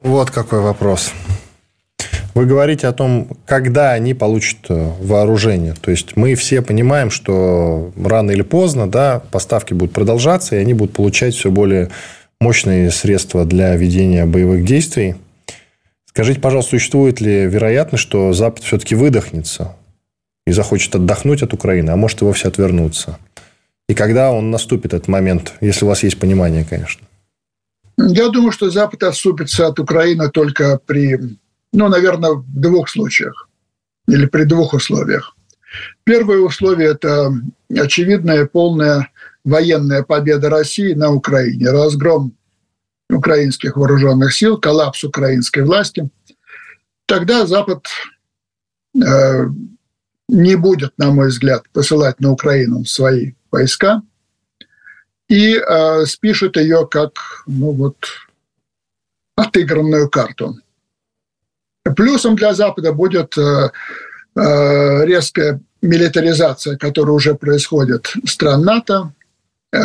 вот 0.00 0.30
какой 0.30 0.60
вопрос. 0.60 1.12
Вы 2.34 2.46
говорите 2.46 2.86
о 2.86 2.92
том, 2.92 3.28
когда 3.44 3.92
они 3.92 4.14
получат 4.14 4.58
э, 4.70 4.92
вооружение. 5.00 5.74
То 5.74 5.90
есть 5.90 6.16
мы 6.16 6.34
все 6.34 6.62
понимаем, 6.62 7.10
что 7.10 7.92
рано 8.02 8.30
или 8.30 8.42
поздно 8.42 8.90
да, 8.90 9.20
поставки 9.30 9.74
будут 9.74 9.92
продолжаться, 9.92 10.56
и 10.56 10.58
они 10.58 10.72
будут 10.72 10.94
получать 10.94 11.34
все 11.34 11.50
более 11.50 11.90
мощные 12.40 12.90
средства 12.90 13.44
для 13.44 13.76
ведения 13.76 14.24
боевых 14.24 14.64
действий. 14.64 15.16
Скажите, 16.06 16.40
пожалуйста, 16.40 16.70
существует 16.70 17.20
ли 17.20 17.46
вероятность, 17.46 18.02
что 18.02 18.32
Запад 18.32 18.64
все-таки 18.64 18.94
выдохнется 18.94 19.76
и 20.46 20.52
захочет 20.52 20.94
отдохнуть 20.94 21.42
от 21.42 21.52
Украины, 21.52 21.90
а 21.90 21.96
может 21.96 22.22
и 22.22 22.24
вовсе 22.24 22.48
отвернуться? 22.48 23.18
И 23.88 23.94
когда 23.94 24.32
он 24.32 24.50
наступит, 24.50 24.94
этот 24.94 25.08
момент, 25.08 25.52
если 25.60 25.84
у 25.84 25.88
вас 25.88 26.02
есть 26.02 26.18
понимание, 26.18 26.64
конечно? 26.68 27.06
Я 27.98 28.30
думаю, 28.30 28.52
что 28.52 28.70
Запад 28.70 29.02
отступится 29.02 29.66
от 29.66 29.78
Украины 29.78 30.30
только 30.30 30.80
при 30.84 31.38
ну, 31.72 31.88
наверное, 31.88 32.32
в 32.32 32.44
двух 32.48 32.88
случаях 32.88 33.48
или 34.08 34.26
при 34.26 34.44
двух 34.44 34.74
условиях. 34.74 35.36
Первое 36.04 36.38
условие– 36.38 36.90
это 36.90 37.32
очевидная 37.70 38.46
полная 38.46 39.10
военная 39.44 40.02
победа 40.02 40.50
России 40.50 40.92
на 40.92 41.10
Украине, 41.12 41.70
разгром 41.70 42.36
украинских 43.10 43.76
вооруженных 43.76 44.34
сил, 44.34 44.58
коллапс 44.58 45.04
украинской 45.04 45.64
власти. 45.64 46.08
Тогда 47.06 47.46
Запад 47.46 47.86
э, 48.94 49.46
не 50.28 50.56
будет, 50.56 50.96
на 50.98 51.10
мой 51.10 51.28
взгляд, 51.28 51.64
посылать 51.72 52.20
на 52.20 52.30
Украину 52.32 52.84
свои 52.84 53.32
войска 53.50 54.02
и 55.28 55.56
э, 55.56 56.04
спишет 56.06 56.56
ее 56.56 56.86
как 56.90 57.44
ну, 57.46 57.72
вот, 57.72 57.96
отыгранную 59.36 60.08
карту. 60.08 60.56
Плюсом 61.84 62.36
для 62.36 62.54
Запада 62.54 62.92
будет 62.92 63.36
э, 63.36 63.70
э, 64.36 65.04
резкая 65.04 65.60
милитаризация, 65.80 66.76
которая 66.76 67.14
уже 67.14 67.34
происходит 67.34 68.12
стран 68.24 68.62
НАТО, 68.62 69.12
э, 69.72 69.78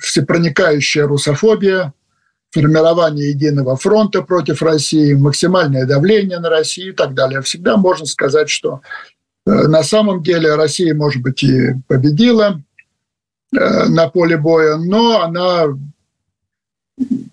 всепроникающая 0.00 1.06
русофобия, 1.06 1.92
формирование 2.52 3.30
единого 3.30 3.76
фронта 3.76 4.22
против 4.22 4.62
России, 4.62 5.14
максимальное 5.14 5.84
давление 5.84 6.38
на 6.38 6.48
Россию 6.48 6.92
и 6.92 6.96
так 6.96 7.14
далее. 7.14 7.42
Всегда 7.42 7.76
можно 7.76 8.06
сказать, 8.06 8.48
что 8.48 8.80
на 9.46 9.82
самом 9.82 10.22
деле 10.22 10.54
Россия, 10.54 10.94
может 10.94 11.22
быть, 11.22 11.42
и 11.42 11.74
победила 11.88 12.62
на 13.52 14.08
поле 14.08 14.36
боя, 14.36 14.76
но 14.76 15.22
она 15.22 15.66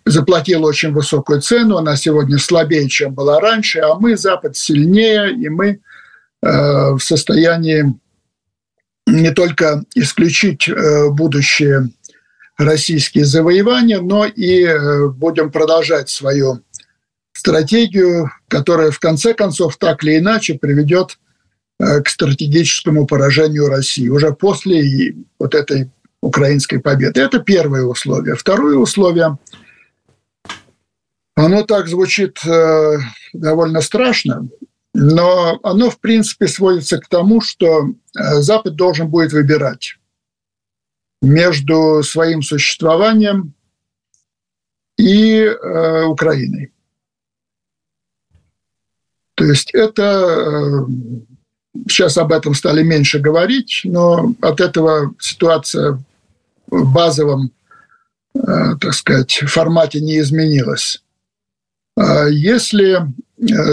заплатила 0.09 0.67
очень 0.67 0.91
высокую 0.91 1.41
цену, 1.41 1.77
она 1.77 1.95
сегодня 1.95 2.37
слабее, 2.37 2.87
чем 2.89 3.13
была 3.13 3.39
раньше, 3.39 3.79
а 3.79 3.95
мы, 3.95 4.17
Запад, 4.17 4.55
сильнее, 4.55 5.33
и 5.33 5.49
мы 5.49 5.67
э, 5.67 5.79
в 6.41 6.99
состоянии 6.99 7.95
не 9.05 9.31
только 9.31 9.83
исключить 9.95 10.67
э, 10.67 11.09
будущие 11.09 11.89
российские 12.57 13.25
завоевания, 13.25 14.01
но 14.01 14.25
и 14.25 14.63
э, 14.63 15.07
будем 15.09 15.51
продолжать 15.51 16.09
свою 16.09 16.61
стратегию, 17.33 18.31
которая 18.47 18.91
в 18.91 18.99
конце 18.99 19.33
концов 19.33 19.77
так 19.77 20.03
или 20.03 20.17
иначе 20.17 20.55
приведет 20.55 21.19
к 21.79 22.09
стратегическому 22.09 23.05
поражению 23.05 23.67
России 23.67 24.07
уже 24.09 24.33
после 24.33 25.13
вот 25.37 25.53
этой 25.53 25.91
украинской 26.21 26.79
победы. 26.79 27.21
Это 27.21 27.37
первое 27.37 27.83
условие. 27.83 28.35
Второе 28.35 28.77
условие, 28.77 29.37
оно 31.45 31.63
так 31.63 31.87
звучит 31.87 32.39
довольно 33.33 33.81
страшно, 33.81 34.47
но 34.93 35.59
оно, 35.63 35.89
в 35.89 35.99
принципе, 35.99 36.47
сводится 36.47 36.99
к 36.99 37.07
тому, 37.07 37.41
что 37.41 37.89
Запад 38.13 38.75
должен 38.75 39.07
будет 39.07 39.31
выбирать 39.31 39.97
между 41.21 42.03
своим 42.03 42.41
существованием 42.41 43.53
и 44.97 45.41
э, 45.41 46.03
Украиной. 46.05 46.71
То 49.35 49.45
есть 49.45 49.73
это 49.73 50.03
э, 50.03 50.85
сейчас 51.87 52.17
об 52.17 52.31
этом 52.31 52.55
стали 52.55 52.83
меньше 52.83 53.19
говорить, 53.19 53.81
но 53.83 54.33
от 54.41 54.59
этого 54.59 55.13
ситуация 55.19 56.03
в 56.67 56.93
базовом, 56.93 57.51
э, 58.33 58.39
так 58.81 58.93
сказать, 58.93 59.33
формате 59.45 60.01
не 60.01 60.19
изменилась. 60.19 61.03
А 61.97 62.27
если 62.27 62.95
э, 62.95 63.03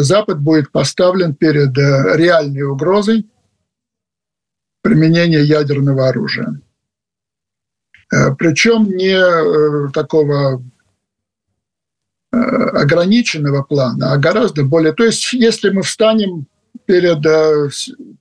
Запад 0.00 0.40
будет 0.40 0.72
поставлен 0.72 1.34
перед 1.34 1.76
э, 1.76 2.16
реальной 2.16 2.62
угрозой 2.62 3.26
применения 4.82 5.42
ядерного 5.42 6.08
оружия, 6.08 6.58
Э, 8.12 8.34
Причем 8.38 8.88
не 8.96 9.90
такого 9.92 10.62
ограниченного 12.30 13.62
плана, 13.62 14.12
а 14.12 14.18
гораздо 14.18 14.64
более... 14.64 14.92
То 14.92 15.04
есть 15.04 15.32
если 15.32 15.70
мы 15.70 15.82
встанем 15.82 16.46
перед 16.84 17.22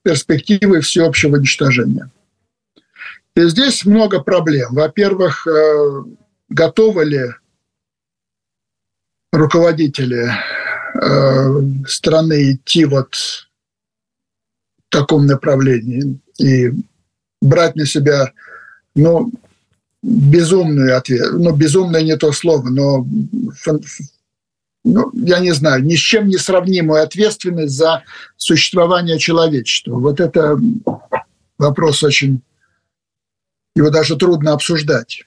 перспективой 0.02 0.82
всеобщего 0.82 1.34
уничтожения. 1.34 2.10
И 3.34 3.42
здесь 3.48 3.84
много 3.84 4.20
проблем. 4.20 4.68
Во-первых, 4.70 5.48
готовы 6.48 7.04
ли 7.04 7.24
руководители 9.34 10.30
страны 11.86 12.52
идти 12.52 12.84
вот 12.84 13.14
в 13.14 14.90
таком 14.90 15.26
направлении 15.26 16.18
и 16.38 16.72
брать 17.40 17.74
на 17.76 17.84
себя 17.84 18.32
ну, 18.94 19.32
безумную 20.02 20.96
ответ, 20.96 21.32
ну, 21.32 21.54
безумное 21.54 22.02
не 22.02 22.16
то 22.16 22.32
слово, 22.32 22.68
но 22.68 23.06
ну, 24.84 25.10
я 25.14 25.40
не 25.40 25.52
знаю, 25.52 25.82
ни 25.82 25.96
с 25.96 26.00
чем 26.00 26.28
не 26.28 26.36
сравнимую 26.36 27.02
ответственность 27.02 27.74
за 27.74 28.02
существование 28.36 29.18
человечества. 29.18 29.94
Вот 29.94 30.20
это 30.20 30.58
вопрос 31.58 32.02
очень... 32.02 32.42
Его 33.74 33.90
даже 33.90 34.16
трудно 34.16 34.52
обсуждать. 34.52 35.24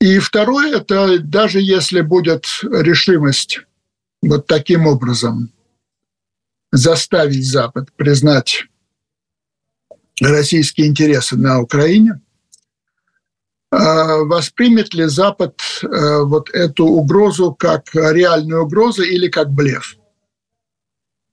И 0.00 0.18
второе, 0.18 0.78
это 0.78 1.18
даже 1.18 1.60
если 1.60 2.00
будет 2.00 2.46
решимость 2.62 3.60
вот 4.22 4.46
таким 4.46 4.86
образом 4.86 5.50
заставить 6.72 7.48
Запад 7.48 7.92
признать 7.92 8.66
российские 10.20 10.88
интересы 10.88 11.36
на 11.36 11.60
Украине, 11.60 12.20
Э, 13.74 14.22
воспримет 14.24 14.94
ли 14.94 15.06
Запад 15.06 15.60
э, 15.82 16.22
вот 16.22 16.48
эту 16.50 16.86
угрозу 16.86 17.52
как 17.54 17.86
реальную 17.92 18.64
угрозу 18.64 19.02
или 19.02 19.28
как 19.28 19.50
блеф. 19.50 19.96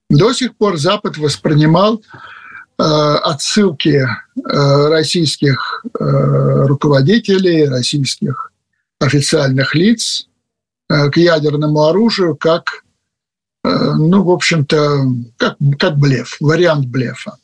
До 0.10 0.34
сих 0.34 0.58
пор 0.58 0.78
Запад 0.78 1.18
воспринимал 1.18 2.02
э, 2.02 2.84
отсылки 2.84 4.08
российских 4.44 5.86
руководителей, 5.94 7.68
российских 7.68 8.51
официальных 9.02 9.76
лиц 9.76 10.28
к 10.88 11.16
ядерному 11.16 11.84
оружию 11.84 12.36
как, 12.36 12.84
ну, 13.64 14.24
в 14.24 14.30
общем-то, 14.30 15.06
как, 15.38 15.58
как 15.80 15.98
блеф, 15.98 16.38
вариант 16.40 16.88
блефа. 16.88 17.38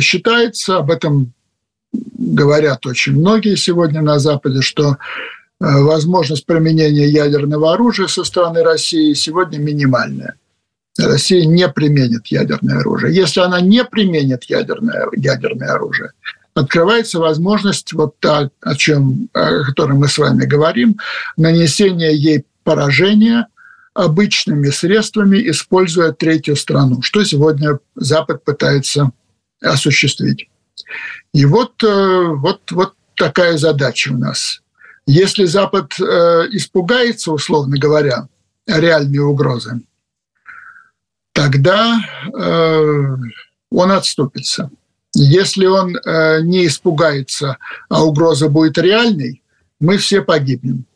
Считается, 0.00 0.78
об 0.78 0.90
этом 0.90 1.34
говорят 1.92 2.86
очень 2.86 3.12
многие 3.12 3.56
сегодня 3.56 4.00
на 4.00 4.18
Западе, 4.18 4.62
что 4.62 4.92
э, 4.92 4.94
возможность 5.58 6.46
применения 6.46 7.06
ядерного 7.06 7.74
оружия 7.74 8.06
со 8.06 8.24
стороны 8.24 8.62
России 8.62 9.12
сегодня 9.12 9.58
минимальная. 9.58 10.34
Россия 10.98 11.44
не 11.46 11.68
применит 11.68 12.26
ядерное 12.28 12.78
оружие. 12.78 13.14
Если 13.14 13.40
она 13.40 13.60
не 13.60 13.84
применит 13.84 14.44
ядерное, 14.44 15.08
ядерное 15.16 15.72
оружие, 15.72 16.12
открывается 16.54 17.18
возможность, 17.18 17.92
вот 17.92 18.18
та, 18.20 18.50
о 18.60 18.74
чем 18.74 19.28
о 19.32 19.64
которой 19.64 19.92
мы 19.92 20.08
с 20.08 20.18
вами 20.18 20.44
говорим, 20.44 20.98
нанесения 21.36 22.10
ей 22.10 22.44
поражения 22.64 23.46
обычными 23.94 24.70
средствами, 24.70 25.50
используя 25.50 26.12
третью 26.12 26.56
страну, 26.56 27.02
что 27.02 27.24
сегодня 27.24 27.78
Запад 27.94 28.44
пытается 28.44 29.10
осуществить. 29.60 30.48
И 31.32 31.44
вот, 31.44 31.82
э, 31.82 32.26
вот, 32.36 32.70
вот 32.70 32.94
такая 33.14 33.58
задача 33.58 34.10
у 34.12 34.18
нас. 34.18 34.62
Если 35.06 35.44
Запад 35.44 35.92
э, 36.00 36.04
испугается, 36.52 37.32
условно 37.32 37.76
говоря, 37.78 38.28
реальной 38.66 39.18
угрозы, 39.18 39.80
тогда 41.32 41.98
э, 42.32 43.16
он 43.70 43.92
отступится. 43.92 44.70
Если 45.14 45.66
он 45.66 45.92
не 45.92 46.66
испугается, 46.66 47.58
а 47.88 48.04
угроза 48.04 48.48
будет 48.48 48.78
реальной, 48.78 49.42
мы 49.80 49.98
все 49.98 50.22
погибнем. 50.22 50.86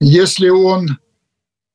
Если 0.00 0.48
он 0.48 0.98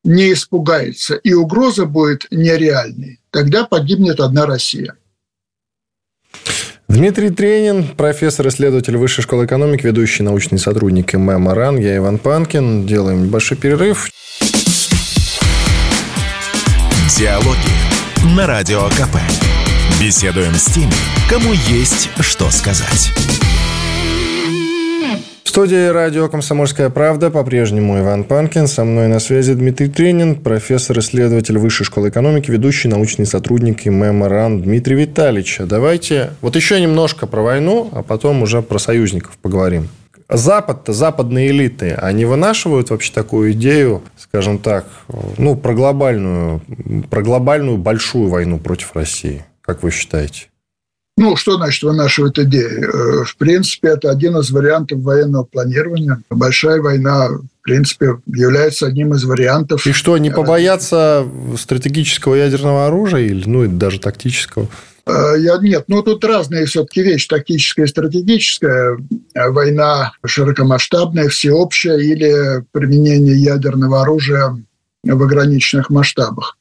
не 0.04 0.34
испугается 0.34 1.16
и 1.16 1.34
угроза 1.34 1.86
будет 1.86 2.28
нереальной, 2.32 3.20
тогда 3.30 3.66
погибнет 3.66 4.20
одна 4.20 4.46
Россия– 4.46 4.96
Дмитрий 6.88 7.30
Тренин, 7.30 7.88
профессор, 7.96 8.48
исследователь 8.48 8.96
Высшей 8.96 9.24
школы 9.24 9.46
экономики, 9.46 9.86
ведущий 9.86 10.24
научный 10.24 10.60
сотрудник 10.60 11.14
ММ 11.14 11.50
РАН. 11.50 11.78
Я 11.78 11.98
Иван 11.98 12.20
Панкин. 12.20 12.86
Делаем 12.86 13.26
небольшой 13.26 13.58
перерыв. 13.58 14.10
Диалоги 17.18 18.36
на 18.36 18.48
Радио 18.48 18.88
КП. 18.90 19.45
Беседуем 20.00 20.54
с 20.54 20.66
теми, 20.66 20.94
кому 21.30 21.54
есть 21.68 22.10
что 22.20 22.50
сказать 22.52 23.14
студии 25.56 25.88
радио 25.88 26.28
«Комсомольская 26.28 26.90
правда» 26.90 27.32
по-прежнему 27.32 27.98
Иван 28.02 28.26
Панкин. 28.26 28.68
Со 28.68 28.84
мной 28.84 29.08
на 29.08 29.20
связи 29.20 29.54
Дмитрий 29.54 29.88
Тренин, 29.88 30.36
профессор-исследователь 30.36 31.58
Высшей 31.58 31.86
школы 31.86 32.10
экономики, 32.10 32.52
ведущий 32.52 32.90
научный 32.90 33.26
сотрудник 33.26 33.88
ИМЭМ 33.88 34.26
РАН 34.26 34.64
Дмитрий 34.64 34.98
Витальевич. 34.98 35.60
Давайте 35.60 36.32
вот 36.42 36.58
еще 36.58 36.82
немножко 36.82 37.26
про 37.26 37.42
войну, 37.42 37.88
а 37.94 38.04
потом 38.04 38.42
уже 38.42 38.62
про 38.62 38.80
союзников 38.80 39.38
поговорим. 39.38 39.88
Запад-то, 40.28 40.92
западные 40.92 41.52
элиты, 41.52 41.94
они 41.94 42.26
вынашивают 42.26 42.90
вообще 42.90 43.14
такую 43.14 43.54
идею, 43.54 44.04
скажем 44.18 44.58
так, 44.58 44.86
ну, 45.38 45.56
про 45.56 45.74
глобальную, 45.74 46.60
про 47.10 47.22
глобальную 47.22 47.78
большую 47.78 48.28
войну 48.28 48.60
против 48.60 48.94
России. 48.94 49.46
Как 49.66 49.84
вы 49.84 49.92
считаете? 49.92 50.48
Ну, 51.18 51.38
что 51.38 51.56
значит 51.56 51.82
вынашивать 51.84 52.38
идеи? 52.40 52.84
Э, 52.84 53.24
в 53.24 53.38
принципе, 53.38 53.90
это 53.90 54.12
один 54.12 54.38
из 54.38 54.52
вариантов 54.52 55.00
военного 55.00 55.46
планирования. 55.46 56.22
Большая 56.30 56.82
война, 56.82 57.30
в 57.30 57.64
принципе, 57.64 58.18
является 58.28 58.88
одним 58.88 59.14
из 59.14 59.24
вариантов. 59.24 59.88
И 59.88 59.94
что, 59.94 60.18
не 60.18 60.30
побояться 60.30 61.26
стратегического 61.58 62.36
ядерного 62.36 62.88
оружия 62.88 63.22
или, 63.22 63.48
ну, 63.48 63.66
даже 63.68 64.00
тактического? 64.00 64.68
Э, 65.08 65.36
я, 65.38 65.58
нет, 65.58 65.86
ну 65.88 66.04
тут 66.04 66.26
разные 66.26 66.66
все-таки 66.66 67.02
вещи, 67.02 67.30
тактическая 67.30 67.86
и 67.86 67.90
стратегическая. 67.90 68.98
Война 69.34 70.12
широкомасштабная, 70.26 71.30
всеобщая 71.30 71.98
или 71.98 72.66
применение 72.74 73.38
ядерного 73.38 74.02
оружия 74.02 74.58
в 75.04 75.24
ограниченных 75.24 75.90
масштабах. 75.90 76.58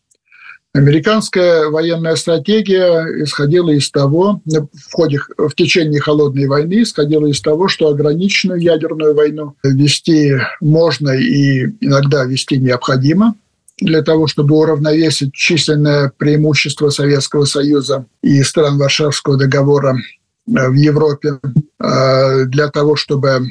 Американская 0.75 1.69
военная 1.69 2.17
стратегия 2.17 3.07
исходила 3.23 3.71
из 3.71 3.93
того, 3.93 4.41
в, 4.45 4.93
ходе, 4.93 5.21
в 5.39 5.55
течение 5.55 6.01
холодной 6.01 6.49
войны 6.49 6.83
исходила 6.83 7.27
из 7.27 7.41
того, 7.41 7.69
что 7.69 7.89
ограниченную 7.89 8.61
ядерную 8.61 9.15
войну 9.15 9.55
вести 9.63 10.33
можно 10.61 11.11
и 11.11 11.67
иногда 11.81 12.25
вести 12.25 12.59
необходимо 12.59 13.37
для 13.79 14.03
того, 14.03 14.27
чтобы 14.27 14.57
уравновесить 14.57 15.33
численное 15.33 16.13
преимущество 16.17 16.91
Советского 16.91 17.45
Союза 17.45 18.07
и 18.21 18.43
стран 18.43 18.77
Варшавского 18.77 19.37
договора 19.37 19.97
э, 19.97 20.69
в 20.69 20.75
Европе, 20.75 21.39
э, 21.79 22.45
для 22.47 22.69
того, 22.69 22.97
чтобы, 22.97 23.47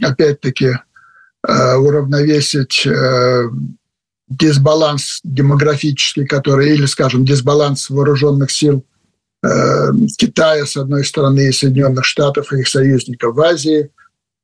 опять-таки, 0.00 0.78
э, 1.44 1.74
уравновесить 1.74 2.86
дисбаланс 4.38 5.20
демографический, 5.24 6.26
который, 6.26 6.74
или, 6.74 6.86
скажем, 6.86 7.24
дисбаланс 7.24 7.90
вооруженных 7.90 8.50
сил 8.50 8.84
э, 9.42 9.92
Китая, 10.18 10.66
с 10.66 10.76
одной 10.76 11.04
стороны, 11.04 11.48
и 11.48 11.52
Соединенных 11.52 12.04
Штатов, 12.04 12.52
и 12.52 12.60
их 12.60 12.68
союзников 12.68 13.34
в 13.34 13.40
Азии. 13.40 13.90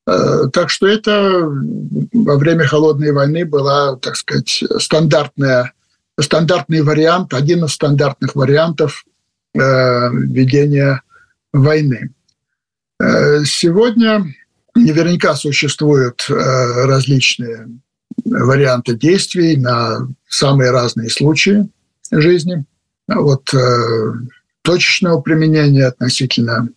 Э, 0.06 0.48
так 0.52 0.70
что 0.70 0.86
это 0.86 1.42
во 2.12 2.36
время 2.36 2.66
Холодной 2.66 3.12
войны 3.12 3.44
была, 3.44 3.96
так 3.96 4.16
сказать, 4.16 4.64
стандартная, 4.78 5.72
стандартный 6.20 6.82
вариант, 6.82 7.34
один 7.34 7.64
из 7.64 7.72
стандартных 7.72 8.34
вариантов 8.34 9.04
э, 9.54 9.60
ведения 10.12 11.02
войны. 11.52 12.14
Э, 13.00 13.44
сегодня 13.44 14.24
наверняка 14.74 15.34
существуют 15.34 16.26
э, 16.28 16.34
различные 16.34 17.68
варианты 18.24 18.94
действий 18.94 19.56
на 19.56 20.08
самые 20.28 20.70
разные 20.70 21.10
случаи 21.10 21.68
жизни. 22.10 22.64
От 23.08 23.52
э, 23.54 24.12
точечного 24.62 25.20
применения 25.20 25.86
относительно 25.86 26.68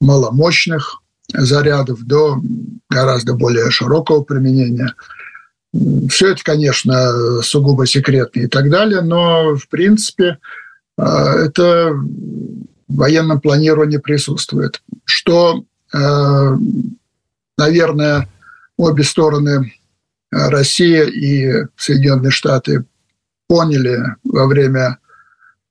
маломощных 0.00 1.00
зарядов 1.32 2.02
до 2.04 2.40
гораздо 2.90 3.34
более 3.34 3.70
широкого 3.70 4.22
применения. 4.22 4.94
Все 6.10 6.32
это, 6.32 6.42
конечно, 6.42 7.42
сугубо 7.42 7.86
секретно 7.86 8.40
и 8.40 8.46
так 8.46 8.70
далее, 8.70 9.02
но, 9.02 9.56
в 9.56 9.68
принципе, 9.68 10.38
это 10.96 11.92
в 11.92 12.96
военном 12.96 13.40
планировании 13.40 13.98
присутствует. 13.98 14.82
Что 15.04 15.64
наверное, 17.58 18.28
обе 18.78 19.04
стороны, 19.04 19.50
э, 19.50 19.77
Россия 20.30 21.04
и 21.04 21.66
Соединенные 21.76 22.30
Штаты, 22.30 22.84
поняли 23.48 23.98
во 24.24 24.46
время 24.46 24.98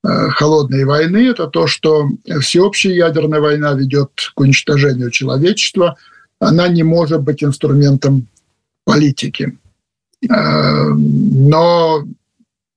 э, 0.04 0.30
холодной 0.30 0.84
войны, 0.86 1.28
это 1.28 1.48
то, 1.48 1.68
что 1.68 2.10
всеобщая 2.42 2.96
ядерная 2.96 3.40
война 3.40 3.74
ведет 3.74 4.10
к 4.34 4.40
уничтожению 4.40 5.12
человечества. 5.12 5.96
Она 6.40 6.68
не 6.68 6.84
может 6.84 7.22
быть 7.22 7.44
инструментом 7.44 8.28
политики. 8.84 9.58
Э, 10.28 10.90
но 10.90 12.04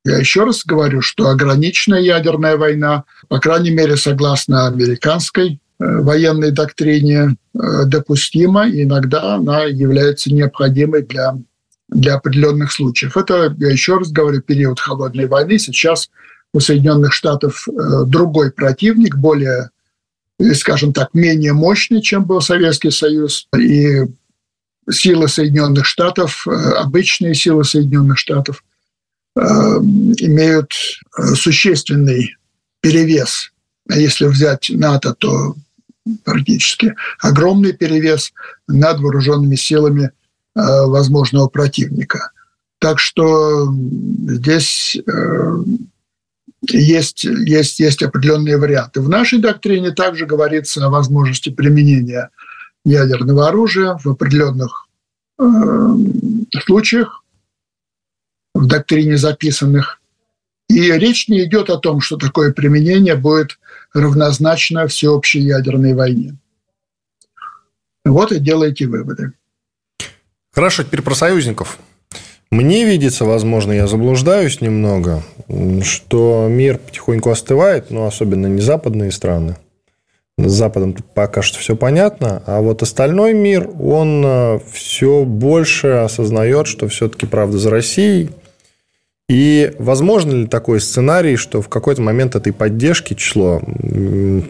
я 0.04 0.18
еще 0.18 0.44
раз 0.44 0.64
говорю, 0.66 1.00
что 1.00 1.28
ограниченная 1.28 2.00
ядерная 2.00 2.58
война, 2.58 3.04
по 3.28 3.38
крайней 3.38 3.70
мере, 3.70 3.96
согласно 3.96 4.66
американской 4.66 5.60
Э, 5.80 6.00
военной 6.02 6.50
доктрине 6.50 7.36
допустима, 7.54 8.68
и 8.68 8.82
иногда 8.82 9.34
она 9.34 9.64
является 9.64 10.32
необходимой 10.32 11.02
для, 11.02 11.36
для 11.91 12.14
определенных 12.14 12.72
случаев. 12.72 13.16
Это, 13.16 13.55
я 13.59 13.68
еще 13.68 13.99
раз 13.99 14.11
говорю, 14.11 14.41
период 14.41 14.80
холодной 14.80 15.26
войны. 15.26 15.59
Сейчас 15.59 16.11
у 16.53 16.61
Соединенных 16.61 17.12
Штатов 17.12 17.66
э, 17.68 17.72
другой 18.07 18.51
противник, 18.51 19.16
более, 19.16 19.70
скажем 20.55 20.93
так, 20.93 21.14
менее 21.14 21.53
мощный, 21.53 22.01
чем 22.01 22.24
был 22.24 22.41
Советский 22.41 22.91
Союз. 22.91 23.49
И 23.57 24.07
силы 24.91 25.28
Соединенных 25.28 25.84
Штатов, 25.84 26.47
обычные 26.47 27.34
силы 27.34 27.64
Соединенных 27.64 28.18
Штатов, 28.18 28.64
имеют 29.36 30.72
существенный 31.34 32.34
перевес. 32.80 33.53
А 33.88 33.97
если 33.97 34.26
взять 34.26 34.70
НАТО, 34.70 35.14
то 35.14 35.55
практически 36.24 36.95
огромный 37.20 37.72
перевес 37.72 38.32
над 38.66 39.01
вооруженными 39.01 39.57
силами 39.57 40.05
э, 40.05 40.11
возможного 40.55 41.48
противника. 41.48 42.32
Так 42.80 42.98
что 42.98 43.68
здесь 44.26 44.96
э, 44.96 45.57
есть, 46.62 47.24
есть, 47.24 47.78
есть 47.78 48.03
определенные 48.03 48.57
варианты. 48.57 49.01
В 49.01 49.09
нашей 49.09 49.38
доктрине 49.38 49.92
также 49.92 50.26
говорится 50.26 50.84
о 50.84 50.90
возможности 50.90 51.51
применения 51.51 52.30
ядерного 52.84 53.48
оружия 53.48 53.98
в 54.03 54.07
определенных 54.07 54.88
э, 55.38 55.44
случаях, 56.64 57.22
в 58.55 58.66
доктрине 58.66 59.18
записанных. 59.18 60.01
И 60.70 60.90
речь 60.92 61.28
не 61.28 61.44
идет 61.44 61.68
о 61.68 61.78
том, 61.78 62.01
что 62.01 62.16
такое 62.16 62.53
применение 62.53 63.16
будет 63.16 63.59
равнозначно 63.92 64.86
всеобщей 64.86 65.40
ядерной 65.40 65.94
войне. 65.94 66.36
Вот 68.05 68.32
и 68.32 68.38
делайте 68.38 68.86
выводы. 68.86 69.32
Хорошо, 70.61 70.82
теперь 70.82 71.00
про 71.00 71.14
союзников. 71.14 71.78
Мне 72.50 72.84
видится, 72.84 73.24
возможно, 73.24 73.72
я 73.72 73.86
заблуждаюсь 73.86 74.61
немного, 74.61 75.22
что 75.82 76.48
мир 76.50 76.76
потихоньку 76.76 77.30
остывает, 77.30 77.90
но 77.90 78.04
особенно 78.04 78.46
не 78.46 78.61
западные 78.61 79.11
страны. 79.11 79.56
С 80.36 80.52
Западом 80.52 80.94
пока 81.14 81.40
что 81.40 81.58
все 81.58 81.76
понятно, 81.76 82.42
а 82.44 82.61
вот 82.61 82.82
остальной 82.82 83.32
мир, 83.32 83.70
он 83.80 84.22
э, 84.22 84.61
все 84.70 85.24
больше 85.24 85.86
осознает, 85.86 86.66
что 86.66 86.88
все-таки 86.88 87.24
правда 87.24 87.56
за 87.56 87.70
Россией, 87.70 88.28
и 89.30 89.72
возможно 89.78 90.42
ли 90.42 90.46
такой 90.46 90.82
сценарий, 90.82 91.36
что 91.36 91.62
в 91.62 91.70
какой-то 91.70 92.02
момент 92.02 92.36
этой 92.36 92.52
поддержки, 92.52 93.14
число 93.14 93.62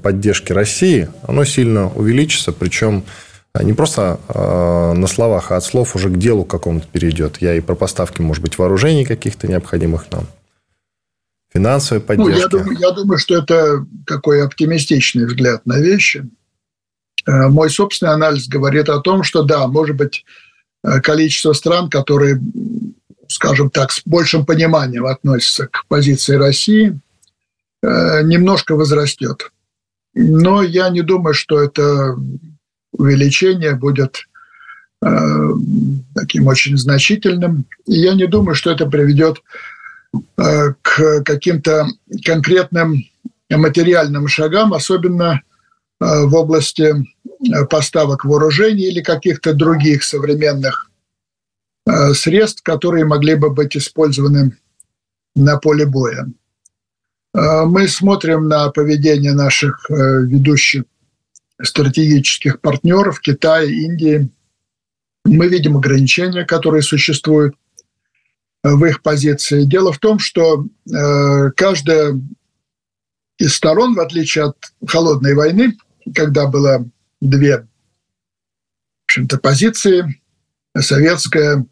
поддержки 0.03 0.53
России, 0.53 1.09
оно 1.23 1.45
сильно 1.45 1.89
увеличится, 1.95 2.51
причем 2.51 3.05
не 3.59 3.73
просто 3.73 4.21
э, 4.29 4.93
на 4.93 5.07
словах, 5.07 5.51
а 5.51 5.57
от 5.57 5.65
слов 5.65 5.97
уже 5.97 6.09
к 6.09 6.17
делу 6.17 6.45
какому-то 6.45 6.87
перейдет. 6.87 7.39
Я 7.41 7.55
и 7.55 7.61
про 7.61 7.75
поставки, 7.75 8.21
может 8.21 8.43
быть, 8.43 8.59
вооружений 8.59 9.05
каких-то 9.05 9.49
необходимых 9.49 10.11
нам, 10.13 10.27
финансовой 11.53 12.01
поддержки. 12.01 12.33
Ну, 12.33 12.39
я, 12.39 12.49
думаю, 12.49 12.79
я 12.79 12.91
думаю, 12.93 13.19
что 13.19 13.37
это 13.37 13.85
такой 14.07 14.45
оптимистичный 14.45 15.27
взгляд 15.27 15.67
на 15.67 15.79
вещи. 15.79 16.29
Э, 17.27 17.49
мой 17.49 17.71
собственный 17.71 18.13
анализ 18.13 18.49
говорит 18.49 18.89
о 18.89 19.01
том, 19.01 19.25
что 19.25 19.43
да, 19.43 19.67
может 19.67 19.97
быть, 19.97 20.25
э, 20.85 21.01
количество 21.01 21.53
стран, 21.53 21.91
которые 21.91 22.41
скажем 23.31 23.71
так, 23.71 23.93
с 23.93 24.03
большим 24.05 24.45
пониманием 24.45 25.07
относится 25.07 25.69
к 25.69 25.87
позиции 25.87 26.35
России, 26.35 26.99
э, 27.83 28.23
немножко 28.23 28.75
возрастет. 28.75 29.53
Но 30.15 30.63
я 30.63 30.89
не 30.91 31.03
думаю, 31.03 31.35
что 31.35 31.61
это 31.61 32.17
увеличение 32.93 33.75
будет 33.75 34.27
э, 35.03 35.09
таким 36.15 36.47
очень 36.47 36.77
значительным. 36.77 37.65
И 37.87 38.01
я 38.01 38.15
не 38.15 38.27
думаю, 38.27 38.55
что 38.55 38.71
это 38.71 38.87
приведет 38.87 39.43
э, 40.37 40.75
к 40.83 41.23
каким-то 41.25 41.87
конкретным 42.25 43.05
материальным 43.51 44.29
шагам, 44.29 44.75
особенно 44.75 45.43
в 45.99 46.35
области 46.35 46.95
поставок 47.69 48.25
вооружений 48.25 48.85
или 48.85 49.03
каких-то 49.03 49.53
других 49.53 50.03
современных 50.03 50.91
Э, 51.87 52.13
средств, 52.15 52.63
которые 52.63 53.05
могли 53.05 53.35
бы 53.35 53.51
быть 53.51 53.77
использованы 53.77 54.57
на 55.35 55.57
поле 55.57 55.87
боя. 55.87 56.29
Э, 57.35 57.65
мы 57.65 57.89
смотрим 57.89 58.49
на 58.49 58.71
поведение 58.71 59.33
наших 59.33 59.91
э, 59.91 59.95
ведущих 60.23 60.85
стратегических 61.63 62.61
партнеров 62.61 63.21
Китая, 63.21 63.65
Индии. 63.65 64.29
Мы 65.25 65.49
видим 65.49 65.77
ограничения, 65.77 66.45
которые 66.45 66.83
существуют 66.83 67.55
в 68.63 68.85
их 68.85 69.03
позиции. 69.03 69.65
Дело 69.65 69.93
в 69.93 69.99
том, 69.99 70.19
что 70.19 70.67
каждая 71.57 72.21
из 73.39 73.55
сторон, 73.55 73.95
в 73.95 74.01
отличие 74.01 74.45
от 74.45 74.57
холодной 74.87 75.35
войны, 75.35 75.77
когда 76.15 76.47
было 76.47 76.87
две 77.21 77.67
в 79.11 79.13
общем-то, 79.13 79.39
позиции, 79.39 80.23
советская 80.79 81.67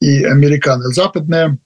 и 0.00 0.24
американо-западная. 0.24 1.58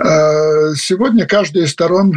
А, 0.00 0.74
сегодня 0.74 1.26
каждая 1.26 1.64
из 1.64 1.72
сторон 1.72 2.14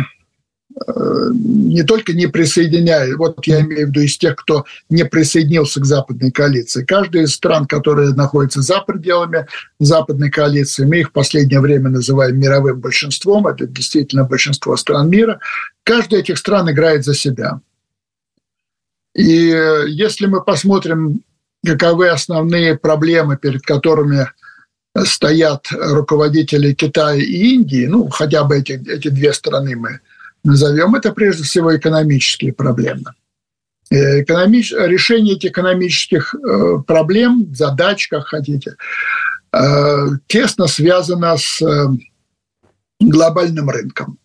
не 0.88 1.84
только 1.84 2.14
не 2.14 2.28
присоединяет, 2.28 3.18
вот 3.18 3.46
я 3.46 3.62
имею 3.62 3.88
в 3.88 3.90
виду 3.90 4.02
из 4.02 4.18
тех, 4.18 4.36
кто 4.36 4.66
не 4.90 5.06
присоединился 5.06 5.80
к 5.80 5.86
западной 5.86 6.32
коалиции. 6.32 6.84
Каждая 6.84 7.24
из 7.24 7.34
стран, 7.34 7.66
которые 7.66 8.14
находятся 8.14 8.62
за 8.62 8.82
пределами 8.82 9.48
западной 9.80 10.30
коалиции, 10.30 10.86
мы 10.86 11.00
их 11.00 11.10
в 11.10 11.14
последнее 11.14 11.60
время 11.60 11.90
называем 11.90 12.40
мировым 12.40 12.80
большинством, 12.80 13.48
это 13.48 13.68
действительно 13.68 14.24
большинство 14.24 14.76
стран 14.78 15.10
мира, 15.10 15.40
каждая 15.84 16.22
этих 16.22 16.38
стран 16.38 16.72
играет 16.72 17.06
за 17.06 17.14
себя. 17.14 17.60
И 19.14 19.54
если 19.88 20.26
мы 20.26 20.44
посмотрим, 20.44 21.22
каковы 21.66 22.10
основные 22.10 22.78
проблемы, 22.78 23.38
перед 23.38 23.62
которыми 23.62 24.28
стоят 25.06 25.68
руководители 25.72 26.74
Китая 26.74 27.16
и 27.16 27.54
Индии, 27.56 27.88
ну, 27.88 28.10
хотя 28.10 28.44
бы 28.44 28.58
эти, 28.58 28.74
эти 28.90 29.10
две 29.10 29.34
страны 29.34 29.76
мы 29.76 30.00
назовем, 30.44 30.96
это 30.96 31.12
прежде 31.12 31.44
всего 31.44 31.76
экономические 31.76 32.54
проблемы. 32.54 33.14
Э, 33.92 34.22
экономич... 34.22 34.72
Решение 34.72 35.36
этих 35.36 35.52
экономических 35.52 36.34
э, 36.34 36.78
проблем, 36.86 37.54
задач, 37.54 38.08
как 38.08 38.28
хотите, 38.28 38.76
тесно 40.28 40.68
связана 40.68 41.36
с 41.36 41.62
глобальным 43.02 43.70
рынком. 43.70 44.18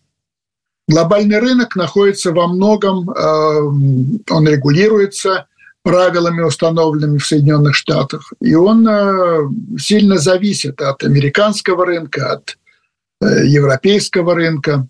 Глобальный 0.87 1.39
рынок 1.39 1.75
находится 1.75 2.31
во 2.31 2.47
многом, 2.47 3.09
он 3.09 4.47
регулируется 4.47 5.47
правилами, 5.83 6.43
установленными 6.43 7.17
в 7.17 7.25
Соединенных 7.25 7.75
Штатах, 7.75 8.31
и 8.39 8.55
он 8.55 8.87
сильно 9.77 10.17
зависит 10.17 10.79
от 10.79 11.03
американского 11.03 11.85
рынка, 11.85 12.31
от 12.31 12.57
европейского 13.19 14.33
рынка. 14.33 14.87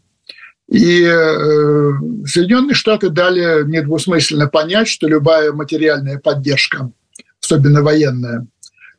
И 0.70 1.02
э, 1.02 1.92
Соединенные 2.26 2.74
Штаты 2.74 3.10
дали 3.10 3.64
недвусмысленно 3.70 4.48
понять, 4.48 4.90
что 4.90 5.08
любая 5.08 5.54
материальная 5.54 6.20
поддержка, 6.20 6.92
особенно 7.42 7.82
военная, 7.82 8.48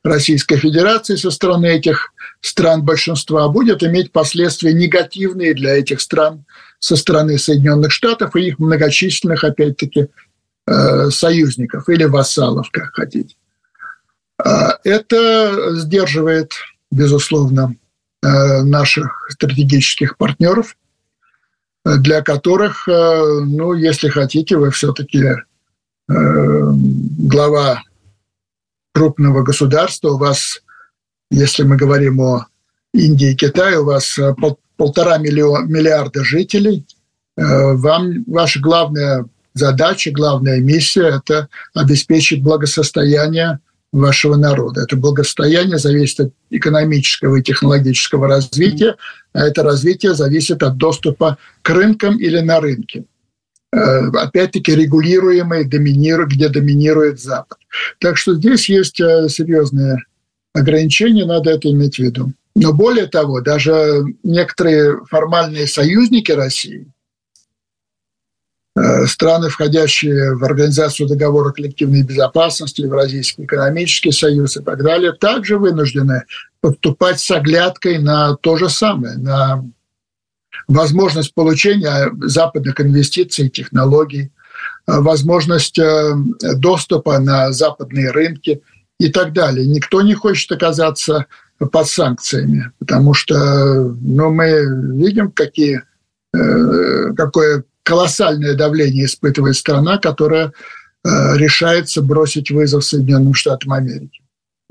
Российской 0.03 0.57
Федерации 0.57 1.16
со 1.16 1.31
стороны 1.31 1.66
этих 1.66 2.12
стран 2.41 2.85
большинства 2.85 3.49
будет 3.49 3.83
иметь 3.83 4.12
последствия 4.12 4.73
негативные 4.73 5.53
для 5.53 5.77
этих 5.77 6.01
стран 6.01 6.47
со 6.79 6.97
стороны 6.97 7.37
Соединенных 7.37 7.93
Штатов 7.93 8.35
и 8.37 8.47
их 8.47 8.59
многочисленных, 8.59 9.45
опять-таки, 9.45 10.07
э, 10.66 11.11
союзников 11.11 11.89
или 11.91 12.05
вассалов, 12.05 12.71
как 12.71 12.95
хотите. 12.95 13.35
А 14.43 14.79
это 14.85 15.75
сдерживает, 15.77 16.53
безусловно, 16.91 17.75
э, 18.23 18.62
наших 18.62 19.29
стратегических 19.31 20.16
партнеров– 20.16 20.75
для 21.97 22.22
которых, 22.22 22.86
э, 22.89 23.41
ну, 23.45 23.72
если 23.74 24.09
хотите, 24.09 24.57
вы 24.57 24.70
все-таки 24.70 25.24
э, 25.24 25.34
глава 26.09 27.82
крупного 28.93 29.43
государства, 29.43 30.11
у 30.11 30.18
вас, 30.18 30.62
если 31.30 31.62
мы 31.62 31.76
говорим 31.76 32.20
о 32.20 32.47
Индии 32.93 33.32
и 33.32 33.36
Китае, 33.36 33.78
у 33.78 33.84
вас 33.84 34.18
э, 34.18 34.34
полтора 34.76 35.18
миллиарда 35.18 36.22
жителей, 36.22 36.86
вам 37.36 38.24
ваша 38.26 38.59
главная 38.59 39.24
задача, 39.55 40.11
главная 40.11 40.61
миссия– 40.61 41.20
это 41.24 41.49
обеспечить 41.72 42.43
благосостояние 42.43 43.61
вашего 43.93 44.36
народа. 44.36 44.82
Это 44.82 44.97
благосостояние 44.97 45.78
зависит 45.78 46.20
от 46.20 46.32
экономического 46.51 47.36
и 47.36 47.43
технологического 47.43 48.28
развития, 48.28 48.97
а 49.32 49.47
это 49.47 49.62
развитие 49.62 50.14
зависит 50.14 50.62
от 50.62 50.76
доступа 50.76 51.39
к 51.62 51.70
рынкам 51.70 52.18
или 52.18 52.41
на 52.41 52.61
рынке. 52.61 53.05
Э, 53.72 54.09
опять-таки 54.09 54.74
регулируемые, 54.74 55.64
где 55.64 56.49
доминирует 56.49 57.20
Запад. 57.20 57.59
Так 57.99 58.16
что 58.16 58.34
здесь 58.34 58.68
есть 58.68 59.01
э, 59.01 59.28
серьезные 59.28 59.99
ограничения, 60.55 61.24
надо 61.24 61.51
это 61.51 61.70
иметь 61.70 61.97
в 61.97 62.01
виду. 62.01 62.32
Но 62.55 62.72
более 62.72 63.07
того, 63.07 63.41
даже 63.41 64.05
некоторые 64.22 64.99
формальные 65.07 65.66
союзники 65.66 66.32
России– 66.32 66.86
страны, 69.07 69.49
входящие 69.49 70.37
в 70.37 70.45
Организацию 70.45 71.09
договора 71.09 71.53
коллективной 71.53 72.03
безопасности, 72.03 72.83
Евразийский 72.83 73.45
экономический 73.45 74.12
союз 74.12 74.57
и 74.57 74.62
так 74.62 74.83
далее, 74.83 75.12
также 75.12 75.59
вынуждены 75.59 76.24
подступать 76.61 77.20
с 77.20 77.31
оглядкой 77.31 77.99
на 77.99 78.37
то 78.37 78.57
же 78.57 78.68
самое, 78.68 79.16
на 79.16 79.64
возможность 80.66 81.35
получения 81.35 82.12
западных 82.20 82.81
инвестиций 82.81 83.47
и 83.47 83.51
технологий, 83.51 84.31
э, 84.87 85.01
возможность 85.01 85.79
э, 85.79 86.14
доступа 86.57 87.18
на 87.18 87.53
западные 87.53 88.11
рынки 88.11 88.62
и 88.99 89.09
так 89.11 89.33
далее. 89.33 89.66
Никто 89.66 90.03
не 90.03 90.14
хочет 90.14 90.51
оказаться 90.53 91.26
под 91.59 91.89
санкциями, 91.89 92.70
потому 92.79 93.14
что 93.14 93.37
ну, 94.01 94.31
мы 94.31 94.64
видим, 94.95 95.33
какие, 95.33 95.83
какое 96.33 97.64
колоссальное 97.89 98.55
давление 98.55 99.07
испытывает 99.07 99.57
страна, 99.57 99.97
которая 99.97 100.53
э, 101.05 101.09
решается 101.39 102.03
бросить 102.03 102.51
вызов 102.51 102.84
Соединенным 102.84 103.32
Штатам 103.32 103.72
Америки. 103.72 104.20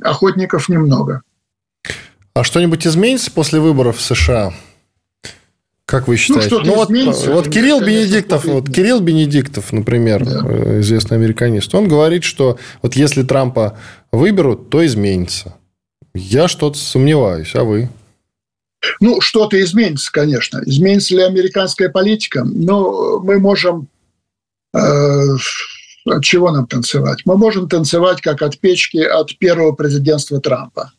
Охотников 0.04 0.70
немного. 0.70 1.24
А 2.36 2.44
что-нибудь 2.44 2.86
изменится 2.86 3.32
после 3.32 3.60
выборов 3.60 3.98
в 3.98 4.02
США? 4.02 4.54
Как 5.88 6.08
вы 6.08 6.14
ну, 6.14 6.18
считаете? 6.18 6.50
Ну, 6.52 6.64
ну 6.64 6.76
вот, 6.76 6.90
вот 7.26 7.50
Кирилл 7.50 7.82
Бенедиктов, 7.82 8.46
вот 8.46 8.70
Кирилл 8.70 9.00
Бенедиктов, 9.00 9.74
например, 9.74 10.24
да. 10.24 10.44
Э, 10.46 10.80
известный 10.82 11.18
американист, 11.18 11.74
он 11.74 11.88
говорит, 11.88 12.24
что 12.24 12.60
вот 12.84 12.96
если 12.96 13.24
Трампа 13.24 13.80
выберут, 14.12 14.70
то 14.70 14.86
изменится. 14.86 15.56
Я 16.14 16.48
что-то 16.48 16.78
сомневаюсь, 16.78 17.56
а 17.56 17.64
вы? 17.64 17.90
Ну, 19.00 19.22
что-то 19.22 19.62
изменится, 19.62 20.12
конечно. 20.12 20.62
Изменится 20.66 21.16
ли 21.16 21.22
американская 21.22 21.90
политика? 21.90 22.44
Но 22.44 23.20
мы 23.20 23.40
можем... 23.40 23.88
Э, 24.74 25.36
от 26.06 26.24
чего 26.24 26.52
нам 26.52 26.68
танцевать? 26.68 27.20
Мы 27.26 27.38
можем 27.38 27.68
танцевать 27.68 28.22
как 28.22 28.42
от 28.42 28.60
печки 28.60 28.98
от 28.98 29.38
первого 29.38 29.74
президентства 29.74 30.40
Трампа. 30.40 30.92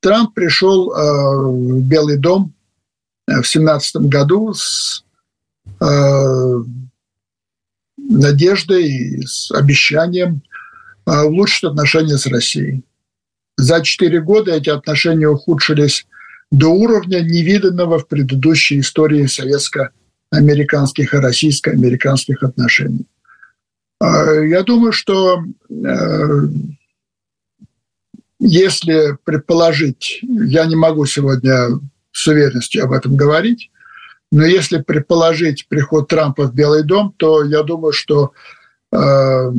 Трамп 0.00 0.34
пришел 0.34 0.92
э, 0.92 1.46
в 1.46 1.82
Белый 1.82 2.16
дом 2.16 2.52
э, 3.28 3.40
в 3.40 3.48
семнадцатом 3.48 4.08
году 4.08 4.52
с 4.52 5.04
э, 5.80 6.62
надеждой, 7.96 9.22
с 9.26 9.50
обещанием 9.52 10.42
э, 11.06 11.22
улучшить 11.22 11.64
отношения 11.64 12.18
с 12.18 12.26
Россией. 12.26 12.82
За 13.56 13.80
четыре 13.82 14.20
года 14.20 14.52
эти 14.52 14.70
отношения 14.70 15.28
ухудшились 15.28 16.06
до 16.52 16.68
уровня 16.68 17.20
невиданного 17.20 17.98
в 17.98 18.06
предыдущей 18.06 18.80
истории 18.80 19.26
советско-американских 19.26 21.14
и 21.14 21.16
российско-американских 21.16 22.42
отношений. 22.42 23.06
А, 23.98 24.34
я 24.34 24.62
думаю, 24.62 24.92
что 24.92 25.42
э, 25.70 26.48
если 28.38 29.16
предположить, 29.24 30.20
я 30.22 30.66
не 30.66 30.76
могу 30.76 31.06
сегодня 31.06 31.68
с 32.12 32.28
уверенностью 32.28 32.84
об 32.84 32.92
этом 32.92 33.16
говорить, 33.16 33.70
но 34.30 34.44
если 34.44 34.82
предположить 34.82 35.66
приход 35.68 36.08
Трампа 36.08 36.44
в 36.44 36.54
Белый 36.54 36.82
дом, 36.82 37.14
то 37.16 37.44
я 37.44 37.62
думаю, 37.62 37.92
что 37.92 38.32
э, 38.92 39.52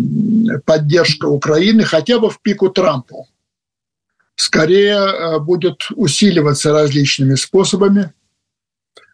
поддержка 0.66 1.26
Украины 1.26 1.84
хотя 1.84 2.20
бы 2.20 2.30
в 2.30 2.40
пику 2.40 2.70
Трампу 2.70 3.28
скорее 4.36 4.96
э, 4.96 5.40
будет 5.40 5.88
усиливаться 5.96 6.72
различными 6.72 7.36
способами, 7.36 8.12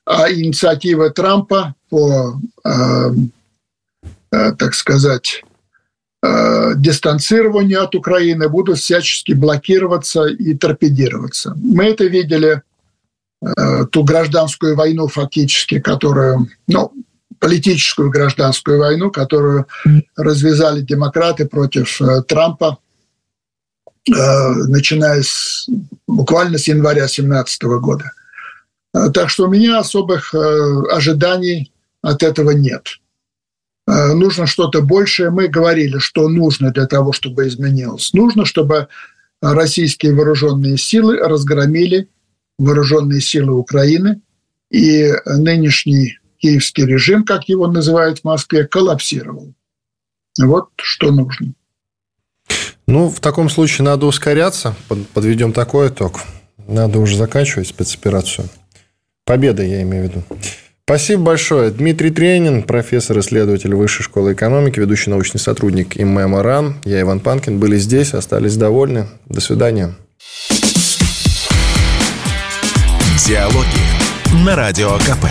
а 0.06 0.32
инициативы 0.32 1.12
Трампа 1.12 1.76
по, 1.90 2.40
э, 2.66 3.12
э, 4.32 4.52
так 4.54 4.74
сказать, 4.74 5.44
дистанцированию 6.76 7.82
от 7.82 7.96
Украины 7.96 8.50
будут 8.50 8.80
всячески 8.80 9.32
блокироваться 9.32 10.26
и 10.26 10.54
торпедироваться. 10.54 11.54
Мы 11.56 11.86
это 11.86 12.04
видели, 12.08 12.62
ту 13.94 14.04
гражданскую 14.04 14.76
войну 14.76 15.08
фактически, 15.08 15.80
которую, 15.80 16.50
ну, 16.68 16.92
политическую 17.40 18.10
гражданскую 18.10 18.80
войну, 18.80 19.12
которую 19.12 19.68
развязали 20.18 20.82
демократы 20.82 21.48
против 21.48 22.02
Трампа 22.28 22.80
начиная 24.08 25.22
с, 25.22 25.68
буквально 26.08 26.58
с 26.58 26.68
января 26.68 27.02
2017 27.02 27.64
года. 27.64 28.12
Э, 28.94 29.10
так 29.14 29.30
что 29.30 29.46
у 29.46 29.50
меня 29.50 29.80
особых 29.80 30.34
э, 30.34 30.38
ожиданий 30.92 31.72
от 32.02 32.24
этого 32.24 32.52
нет. 32.52 32.88
Нужно 33.88 34.46
что-то 34.46 34.84
большее. 34.84 35.32
Мы 35.32 35.48
говорили, 35.48 35.98
что 35.98 36.30
нужно 36.30 36.72
для 36.72 36.86
того, 36.86 37.12
чтобы 37.12 37.48
изменилось. 37.48 38.14
Нужно, 38.14 38.46
чтобы 38.46 38.88
российские 39.42 40.14
вооруженные 40.14 40.78
силы 40.78 41.18
разгромили 41.18 42.08
вооруженные 42.60 43.22
силы 43.22 43.54
Украины, 43.54 44.22
и 44.70 45.12
нынешний 45.26 46.20
киевский 46.38 46.86
режим, 46.86 47.24
как 47.24 47.50
его 47.50 47.68
называют 47.68 48.20
в 48.20 48.24
Москве, 48.26 48.68
коллапсировал. 48.68 49.54
Вот 50.40 50.70
что 50.78 51.12
нужно. 51.12 51.54
Ну, 52.90 53.08
в 53.08 53.20
таком 53.20 53.50
случае 53.50 53.86
надо 53.86 54.08
ускоряться. 54.08 54.74
Подведем 55.14 55.54
такой 55.54 55.90
итог. 55.90 56.22
Надо 56.68 56.98
уже 56.98 57.18
заканчивать 57.18 57.68
спецоперацию. 57.68 58.50
Победа, 59.26 59.62
я 59.62 59.84
имею 59.84 60.06
в 60.06 60.08
виду. 60.08 60.24
Спасибо 60.86 61.22
большое. 61.22 61.70
Дмитрий 61.70 62.10
Тренин, 62.10 62.64
профессор-исследователь 62.64 63.76
Высшей 63.76 64.04
школы 64.04 64.34
экономики, 64.34 64.80
ведущий 64.80 65.12
научный 65.12 65.40
сотрудник 65.40 66.02
ИМЭМ 66.02 66.38
РАН. 66.38 66.82
Я 66.84 67.02
Иван 67.02 67.20
Панкин. 67.20 67.60
Были 67.60 67.78
здесь, 67.78 68.16
остались 68.16 68.58
довольны. 68.58 69.06
До 69.28 69.40
свидания. 69.40 69.94
Диалоги 73.24 74.44
на 74.44 74.56
Радио 74.56 74.98
КП. 74.98 75.28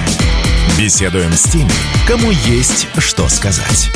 Беседуем 0.79 1.33
с 1.33 1.43
теми, 1.43 1.73
кому 2.07 2.31
есть 2.31 2.87
что 2.99 3.29
сказать. 3.29 3.91